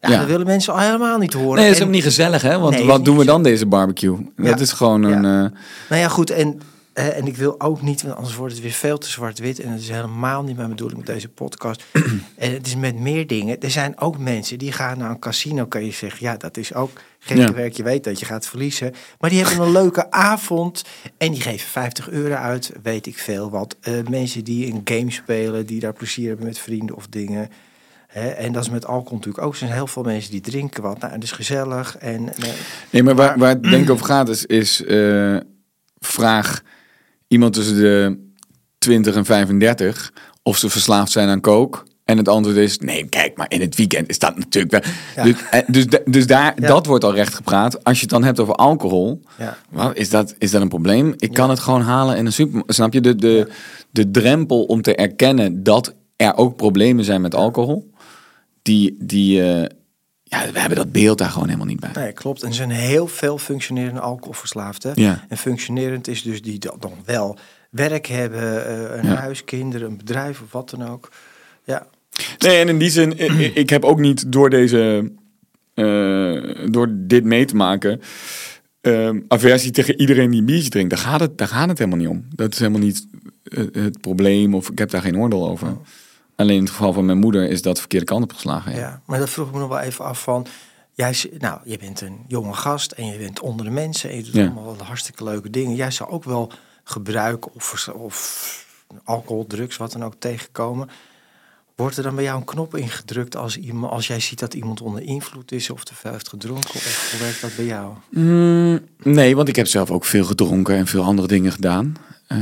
[0.01, 0.19] Ja, Ja.
[0.19, 1.55] dat willen mensen al helemaal niet horen.
[1.57, 2.59] Nee, dat is En- ook niet gezellig, hè?
[2.59, 4.17] Want Nee, wat doen we dan deze barbecue?
[4.37, 4.45] Ja.
[4.51, 5.25] Dat is gewoon een...
[5.45, 5.59] eh,
[5.89, 6.31] Nou ja, goed.
[6.31, 6.61] En,
[6.93, 9.61] eh, en ik wil ook niet, want anders wordt het weer veel te zwart-wit.
[9.61, 11.85] En dat is helemaal niet mijn bedoeling met deze podcast.
[12.37, 13.61] en het is met meer dingen.
[13.61, 15.67] Er zijn ook mensen die gaan naar een casino.
[15.67, 17.53] Kan je zeggen, ja, dat is ook geen Ja.
[17.53, 17.73] werk.
[17.73, 18.95] Je weet dat je gaat verliezen.
[19.19, 20.85] Maar die hebben een leuke avond.
[21.19, 23.77] En die geven 50 euro uit, weet ik veel wat.
[23.81, 27.51] Eh, mensen die een game spelen, die daar plezier hebben met vrienden of dingen.
[28.37, 29.53] En dat is met alcohol natuurlijk ook.
[29.53, 30.99] Er zijn heel veel mensen die drinken wat.
[30.99, 31.97] Nou, het is gezellig.
[31.99, 32.49] En, eh,
[32.91, 34.47] Nee, maar waar, waar het denk ik over gaat is...
[34.47, 34.83] is
[35.99, 36.63] vraag
[37.33, 38.19] iemand tussen de
[38.79, 40.13] 20 en 35...
[40.43, 41.79] of ze verslaafd zijn aan coke...
[42.05, 44.93] En het antwoord is, nee, kijk, maar in het weekend is dat natuurlijk wel...
[45.17, 45.23] Ja.
[45.23, 46.67] Dus, eh, dus, dus daar, Ja.
[46.67, 47.85] dat wordt al recht gepraat.
[47.85, 49.21] Als je het dan hebt over alcohol...
[49.39, 49.57] ja.
[49.71, 51.15] Wat, is, dat, is dat een probleem?
[51.17, 52.75] Ik kan het gewoon halen in een supermarkt.
[52.75, 53.01] Snap je?
[53.01, 53.49] De, de,
[53.91, 57.91] de drempel om te erkennen dat er ook problemen zijn met alcohol...
[58.63, 59.69] die, die eh,
[60.33, 61.91] ja, we hebben dat beeld daar gewoon helemaal niet bij.
[61.95, 62.43] Nee, klopt.
[62.43, 64.93] En er zijn heel veel functionerende alcoholverslaafden.
[64.95, 65.25] Ja.
[65.29, 67.39] En functionerend is dus die dan dan wel
[67.71, 69.15] werk hebben, eh, een Ja.
[69.15, 71.13] huis, kinderen, een bedrijf of wat dan ook.
[71.65, 71.87] Ja,
[72.39, 73.19] Nee, en in die zin,
[73.57, 75.13] ik heb ook niet door deze,
[75.75, 78.01] eh, door dit mee te maken,
[78.81, 80.91] ehm, aversie tegen iedereen die een biertje drinkt.
[80.91, 82.25] Daar gaat het, daar gaat het helemaal niet om.
[82.35, 83.07] Dat is helemaal niet
[83.43, 85.77] eh, het probleem of ik heb daar geen oordeel over.
[86.43, 88.73] Alleen in het geval van mijn moeder is dat de verkeerde kant op geslagen.
[88.73, 88.79] ja.
[88.79, 89.03] Ja.
[89.07, 90.47] maar dat vroeg ik me nog wel even af van...
[90.95, 94.23] Jij, nou, je bent een jonge gast en je bent onder de mensen en je
[94.23, 94.43] doet Ja.
[94.45, 95.75] allemaal wel hartstikke leuke dingen.
[95.77, 96.53] Jij zou ook wel
[96.85, 98.67] gebruik of, of
[99.05, 100.89] alcohol, drugs, wat dan ook tegenkomen.
[101.77, 104.81] Wordt er dan bij jou een knop ingedrukt als, iemand, als jij ziet dat iemand
[104.81, 106.75] onder invloed is of te veel heeft gedronken?
[106.75, 107.93] Of hoe werkt dat bij jou?
[108.11, 111.97] Mm, nee, want ik heb zelf ook veel gedronken en veel andere dingen gedaan.
[112.27, 112.39] Eh,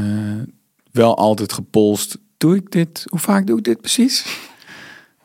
[0.91, 2.19] wel altijd gepolst.
[2.41, 3.05] Doe ik dit?
[3.09, 4.25] Hoe vaak doe ik dit precies?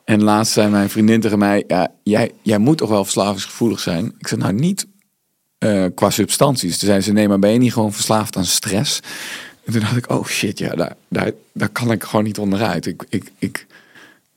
[0.04, 4.14] En laatst zei mijn vriendin tegen mij: ja, jij, jij moet toch wel verslavingsgevoelig zijn?
[4.18, 4.86] Ik zei: Nou, niet
[5.58, 6.78] eh, qua substanties.
[6.78, 9.00] Toen zei ze: Nee, maar ben je niet gewoon verslaafd aan stress?
[9.64, 12.86] En toen dacht ik: Oh shit, ja, daar, daar, daar kan ik gewoon niet onderuit.
[12.86, 13.66] Ik, ik, ik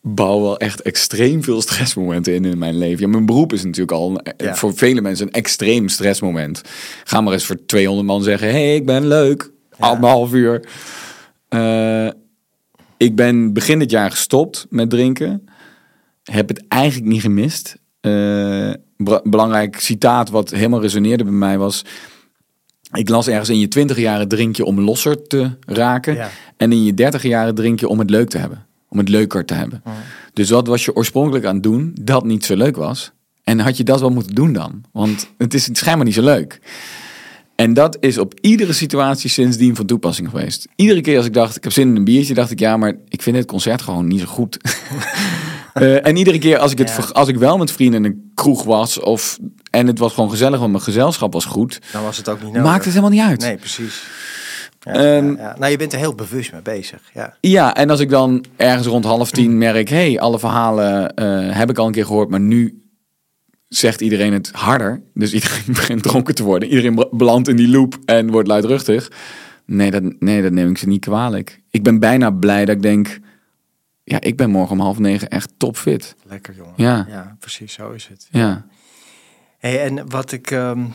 [0.01, 2.99] bouw wel echt extreem veel stressmomenten in in mijn leven.
[3.01, 4.55] Ja, mijn beroep is natuurlijk al Ja.
[4.55, 6.61] voor vele mensen een extreem stressmoment.
[7.03, 9.51] Ga maar eens voor 200 man zeggen: hey, ik ben leuk.
[9.79, 10.67] Anderhalf uur.
[11.49, 12.07] Eh,
[12.99, 15.45] ik ben begin dit jaar gestopt met drinken.
[16.23, 17.77] Heb het eigenlijk niet gemist.
[17.99, 18.71] Eh,
[19.23, 21.85] belangrijk citaat wat helemaal resoneerde bij mij was...
[22.91, 26.15] Ik las ergens in je twintig jaren drink je om losser te raken.
[26.15, 26.29] Ja.
[26.57, 28.65] En in je dertig jaren drink je om het leuk te hebben.
[28.89, 29.83] Om het leuker te hebben.
[30.33, 33.11] Dus wat was je oorspronkelijk aan het doen dat niet zo leuk was?
[33.43, 34.81] En had je dat wel moeten doen dan?
[34.91, 36.59] Want het is schijnbaar niet zo leuk.
[37.59, 40.67] En dat is op iedere situatie sindsdien van toepassing geweest.
[40.75, 42.93] Iedere keer als ik dacht, ik heb zin in een biertje, dacht ik ja, maar
[43.07, 44.57] ik vind het concert gewoon niet zo goed.
[45.73, 47.03] Eh, en iedere keer als ik, het, Ja.
[47.11, 49.37] als ik wel met vrienden in een kroeg was of,
[49.71, 52.47] en het was gewoon gezellig, want mijn gezelschap was goed, Dan was het ook niet
[52.53, 52.63] nodig.
[52.63, 53.41] maakt het helemaal niet uit.
[53.41, 54.03] Nee, precies.
[54.79, 55.55] Ja, Ehm, ja, ja.
[55.59, 56.99] Nou, je bent er heel bewust mee bezig.
[57.13, 57.33] Ja.
[57.41, 61.69] Ja, en als ik dan ergens rond half tien merk, hey, alle verhalen eh, heb
[61.69, 62.81] ik al een keer gehoord, maar nu
[63.69, 65.01] zegt iedereen het harder.
[65.13, 66.69] Dus iedereen begint dronken te worden.
[66.69, 69.11] Iedereen be- belandt in die loop en wordt luidruchtig.
[69.65, 71.61] Nee dat, nee, dat neem ik ze niet kwalijk.
[71.69, 73.19] Ik ben bijna blij dat ik denk,
[74.03, 76.15] ja, ik ben morgen om half negen echt topfit.
[76.27, 76.73] Lekker, jongen.
[76.75, 77.05] Ja.
[77.09, 78.27] ja, precies, zo is het.
[78.31, 78.65] Ja,
[79.57, 80.85] Hey, en wat ik ehm,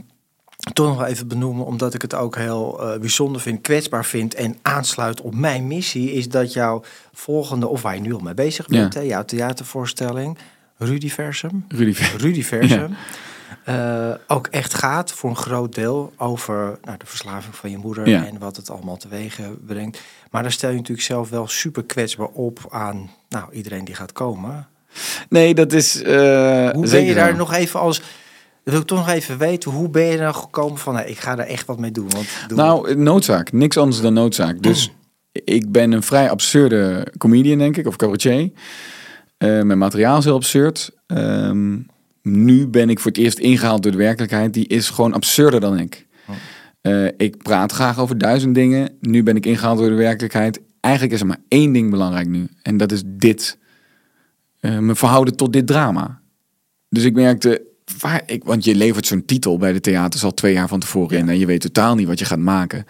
[0.72, 4.56] toch nog even benoemen, omdat ik het ook heel eh, bijzonder vind, kwetsbaar vind en
[4.62, 8.66] aansluit op mijn missie, is dat jouw volgende, of waar je nu al mee bezig
[8.66, 9.00] bent, Ja.
[9.00, 10.38] hè, jouw theatervoorstelling,
[10.78, 11.94] Rudiversum, Rudy.
[12.18, 12.94] Rudiversum,
[13.64, 18.08] eh, ook echt gaat voor een groot deel over nou, de verslaving van je moeder
[18.08, 18.26] Ja.
[18.26, 20.00] en wat het allemaal teweeg eh, brengt.
[20.30, 24.12] Maar daar stel je natuurlijk zelf wel super kwetsbaar op aan nou, iedereen die gaat
[24.12, 24.66] komen.
[25.28, 26.02] Nee, dat is.
[26.02, 27.36] eh, Hoe ben je daar zo.
[27.36, 27.98] nog even als.
[28.64, 29.70] Dat wil ik toch nog even weten.
[29.70, 30.94] Hoe ben je nou gekomen van.
[30.94, 32.08] Nou, ik ga daar echt wat mee doen.
[32.10, 33.52] Want Nou, noodzaak.
[33.52, 34.62] Niks anders dan noodzaak.
[34.62, 34.92] Dus
[35.32, 38.50] ik ben een vrij absurde comedian, denk ik, of cabaretier.
[39.36, 40.90] Eh, mijn materiaal is heel absurd.
[41.06, 41.78] Ehm,
[42.22, 44.54] nu ben ik voor het eerst ingehaald door de werkelijkheid.
[44.54, 46.06] Die is gewoon absurder dan ik.
[46.80, 48.96] Eh, ik praat graag over duizend dingen.
[49.00, 50.60] Nu ben ik ingehaald door de werkelijkheid.
[50.80, 52.48] Eigenlijk is er maar één ding belangrijk nu.
[52.62, 53.58] En dat is dit.
[54.60, 56.20] Eh, me verhouden tot dit drama.
[56.88, 57.62] Dus ik merkte,
[57.98, 61.18] waar ik, want je levert zo'n titel bij de theaters al twee jaar van tevoren
[61.18, 62.84] in en je weet totaal niet wat je gaat maken.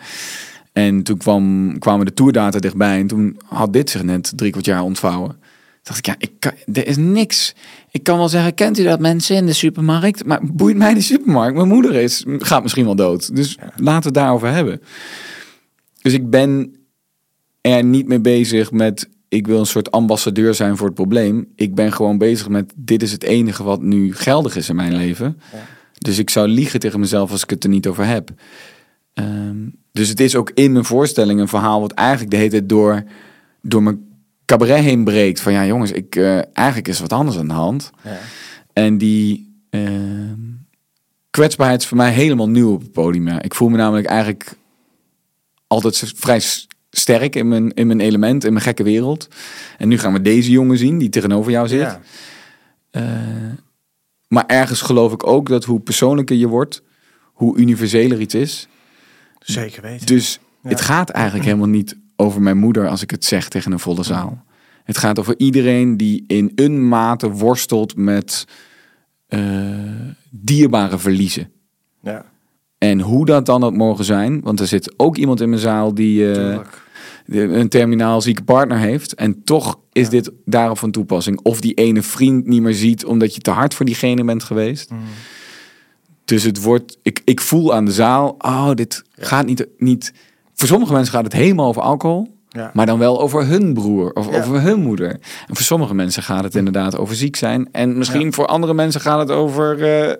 [0.72, 4.64] En toen kwam, kwamen de tourdata dichtbij en toen had dit zich net drie kwart
[4.64, 5.36] jaar ontvouwen.
[5.84, 7.54] Dacht ik, ja, ik kan, er is niks.
[7.90, 10.24] Ik kan wel zeggen, kent u dat mensen in de supermarkt?
[10.24, 11.56] Maar boeit mij de supermarkt?
[11.56, 13.36] Mijn moeder is, gaat misschien wel dood.
[13.36, 14.80] Dus laten we het daarover hebben.
[16.02, 16.76] Dus ik ben
[17.60, 21.48] er niet mee bezig met ik wil een soort ambassadeur zijn voor het probleem.
[21.56, 24.96] Ik ben gewoon bezig met dit is het enige wat nu geldig is in mijn
[24.96, 25.40] leven.
[25.98, 28.30] Dus ik zou liegen tegen mezelf als ik het er niet over heb.
[29.14, 29.56] Ehm,
[29.92, 33.04] dus het is ook in mijn voorstelling een verhaal wat eigenlijk de hele tijd door,
[33.62, 34.13] door mijn
[34.44, 35.40] cabaret heen breekt.
[35.40, 37.90] Van ja jongens, ik, eh, eigenlijk is wat anders aan de hand.
[38.02, 38.18] Ja.
[38.72, 40.38] En die ehm,
[41.30, 43.28] kwetsbaarheid is voor mij helemaal nieuw op het podium.
[43.28, 43.42] Ja.
[43.42, 44.56] Ik voel me namelijk eigenlijk
[45.66, 46.40] altijd vrij
[46.90, 49.28] sterk in mijn, in mijn element, in mijn gekke wereld.
[49.78, 51.80] En nu gaan we deze jongen zien die tegenover jou zit.
[51.80, 52.00] Ja.
[52.90, 53.02] Eh,
[54.28, 56.82] maar ergens geloof ik ook dat hoe persoonlijker je wordt,
[57.32, 58.68] hoe universeler iets is.
[59.38, 60.06] Zeker weten.
[60.06, 60.68] Dus Ja.
[60.68, 64.02] het gaat eigenlijk helemaal niet over mijn moeder als ik het zeg tegen een volle
[64.02, 64.44] zaal.
[64.84, 68.46] Het gaat over iedereen die in een mate worstelt met
[69.26, 69.40] eh,
[70.30, 71.50] dierbare verliezen.
[72.02, 72.24] Ja,
[72.78, 75.94] En hoe dat dan ook mogen zijn, want er zit ook iemand in mijn zaal
[75.94, 76.60] die eh,
[77.26, 79.14] een terminaal zieke partner heeft.
[79.14, 81.40] En toch is dit daarop van toepassing.
[81.42, 84.90] Of die ene vriend niet meer ziet omdat je te hard voor diegene bent geweest.
[84.90, 84.98] Mm.
[86.24, 90.12] Dus het wordt, ik, ik voel aan de zaal, oh, dit gaat niet, niet.
[90.64, 92.34] Voor sommige mensen gaat het helemaal over alcohol.
[92.48, 92.70] Ja.
[92.74, 94.38] Maar dan wel over hun broer of Ja.
[94.38, 95.10] over hun moeder.
[95.10, 95.20] En
[95.56, 97.68] voor sommige mensen gaat het inderdaad over ziek zijn.
[97.72, 98.30] En misschien Ja.
[98.32, 100.14] voor andere mensen gaat het over eh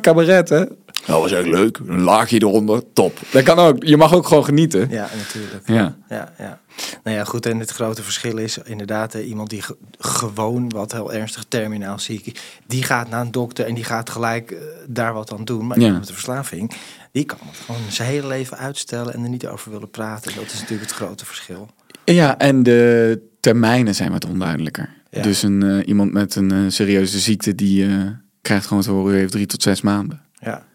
[0.00, 0.64] cabaret, hè?
[1.06, 1.78] Dat was echt leuk.
[1.86, 3.18] Een laagje eronder, top.
[3.30, 3.84] Dat kan ook.
[3.84, 4.88] Je mag ook gewoon genieten.
[4.90, 5.68] ja, natuurlijk.
[5.68, 5.96] Ja.
[6.08, 6.60] Ja, ja.
[7.04, 7.46] Nou ja, goed.
[7.46, 11.98] En het grote verschil is inderdaad eh, iemand die ge- gewoon wat heel ernstig terminaal
[11.98, 12.32] ziek is,
[12.66, 15.66] die gaat naar een dokter en die gaat gelijk eh, daar wat aan doen.
[15.66, 15.82] Maar Ja.
[15.82, 16.72] iemand met een verslaving,
[17.12, 20.34] die kan het gewoon zijn hele leven uitstellen en er niet over willen praten.
[20.34, 21.70] Dat is natuurlijk het grote verschil.
[22.04, 24.96] Ja, en de termijnen zijn wat onduidelijker.
[25.10, 25.22] Ja.
[25.22, 28.06] Dus een, eh, iemand met een eh, serieuze ziekte, die eh,
[28.42, 30.22] krijgt gewoon te horen, u heeft drie tot zes maanden.
[30.32, 30.66] Ja.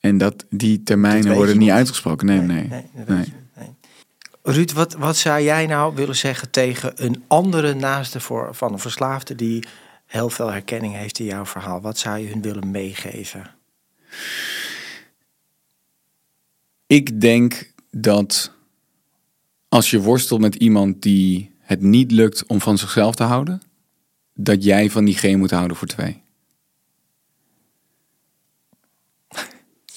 [0.00, 2.26] En dat, die termijnen worden niet uitgesproken.
[2.26, 2.68] Nee, nee.
[3.06, 3.32] nee.
[4.46, 8.78] Ruud, wat, wat zou jij nou willen zeggen tegen een andere naaste voor, van een
[8.78, 9.64] verslaafde die
[10.06, 11.80] heel veel herkenning heeft in jouw verhaal?
[11.80, 13.50] Wat zou je hun willen meegeven?
[16.94, 18.52] Ik denk dat
[19.68, 23.62] als je worstelt met iemand die het niet lukt om van zichzelf te houden,
[24.34, 26.22] dat jij van diegene moet houden voor twee?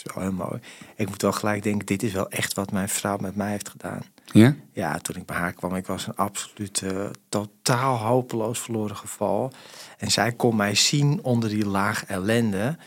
[0.03, 0.59] Wel heel mooi.
[0.95, 3.69] Ik moet wel gelijk denken, dit is wel echt wat mijn vrouw met mij heeft
[3.69, 4.01] gedaan.
[4.25, 4.55] Ja?
[4.71, 9.51] Ja, toen ik bij haar kwam, ik was een absoluut eh, totaal hopeloos verloren geval.
[9.97, 12.77] En zij kon mij zien onder die laag ellende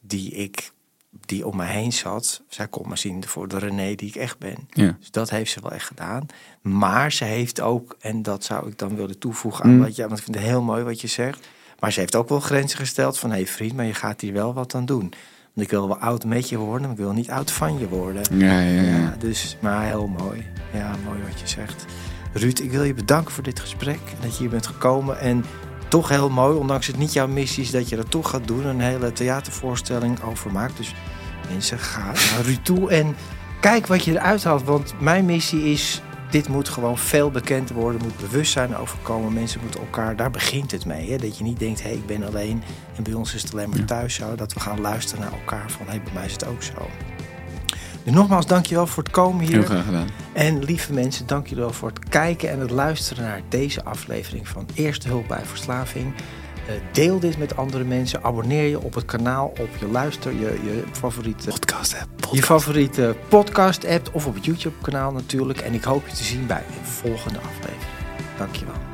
[0.00, 0.72] die ik,
[1.10, 2.42] die om mij heen zat.
[2.48, 4.56] Zij kon me zien voor de René die ik echt ben.
[4.70, 4.96] Ja.
[4.98, 6.26] Dus dat heeft ze wel echt gedaan.
[6.62, 9.80] Maar ze heeft ook, en dat zou ik dan willen toevoegen aan Mm.
[9.80, 11.48] wat je, want ik vind het heel mooi wat je zegt.
[11.78, 14.32] Maar ze heeft ook wel grenzen gesteld van, hé hey vriend, maar je gaat hier
[14.32, 15.12] wel wat aan doen.
[15.54, 17.88] Want ik wil wel oud met je worden, maar ik wil niet oud van je
[17.88, 18.38] worden.
[18.38, 18.96] Ja, ja, ja.
[18.96, 20.46] Ja, dus, maar heel mooi.
[20.72, 21.84] Ja, mooi wat je zegt.
[22.32, 23.98] Ruud, ik wil je bedanken voor dit gesprek.
[24.20, 25.18] Dat je hier bent gekomen.
[25.20, 25.44] En
[25.88, 28.66] toch heel mooi, ondanks het niet jouw missie is, dat je dat toch gaat doen.
[28.66, 30.76] Een hele theatervoorstelling over maakt.
[30.76, 30.94] Dus
[31.50, 33.16] mensen, ga naar Ruud toe en
[33.60, 34.64] kijk wat je eruit haalt.
[34.64, 38.00] Want mijn missie is, dit moet gewoon veel bekender worden.
[38.02, 39.32] moet bewustzijn overkomen.
[39.32, 41.10] Mensen moeten elkaar, daar begint het mee.
[41.10, 41.16] Hè?
[41.16, 42.62] Dat je niet denkt, hé, hey, ik ben alleen.
[42.96, 44.34] En bij ons is het alleen maar thuis zo.
[44.34, 46.88] Dat we gaan luisteren naar elkaar van, hé, hey, bij mij is het ook zo.
[48.04, 49.54] Dus nogmaals, dankjewel voor het komen hier.
[49.54, 50.08] Heel graag gedaan.
[50.32, 54.48] En lieve mensen, dank jullie wel voor het kijken en het luisteren naar deze aflevering
[54.48, 56.14] van Eerste Hulp bij Verslaving.
[56.68, 58.22] Eh, deel dit met andere mensen.
[58.22, 62.28] Abonneer je op het kanaal, op je luister, je, je favoriete Podcast app.
[62.32, 65.58] je favoriete podcast app of op het YouTube kanaal natuurlijk.
[65.58, 67.92] En ik hoop je te zien bij een volgende aflevering.
[68.38, 68.87] Dankjewel.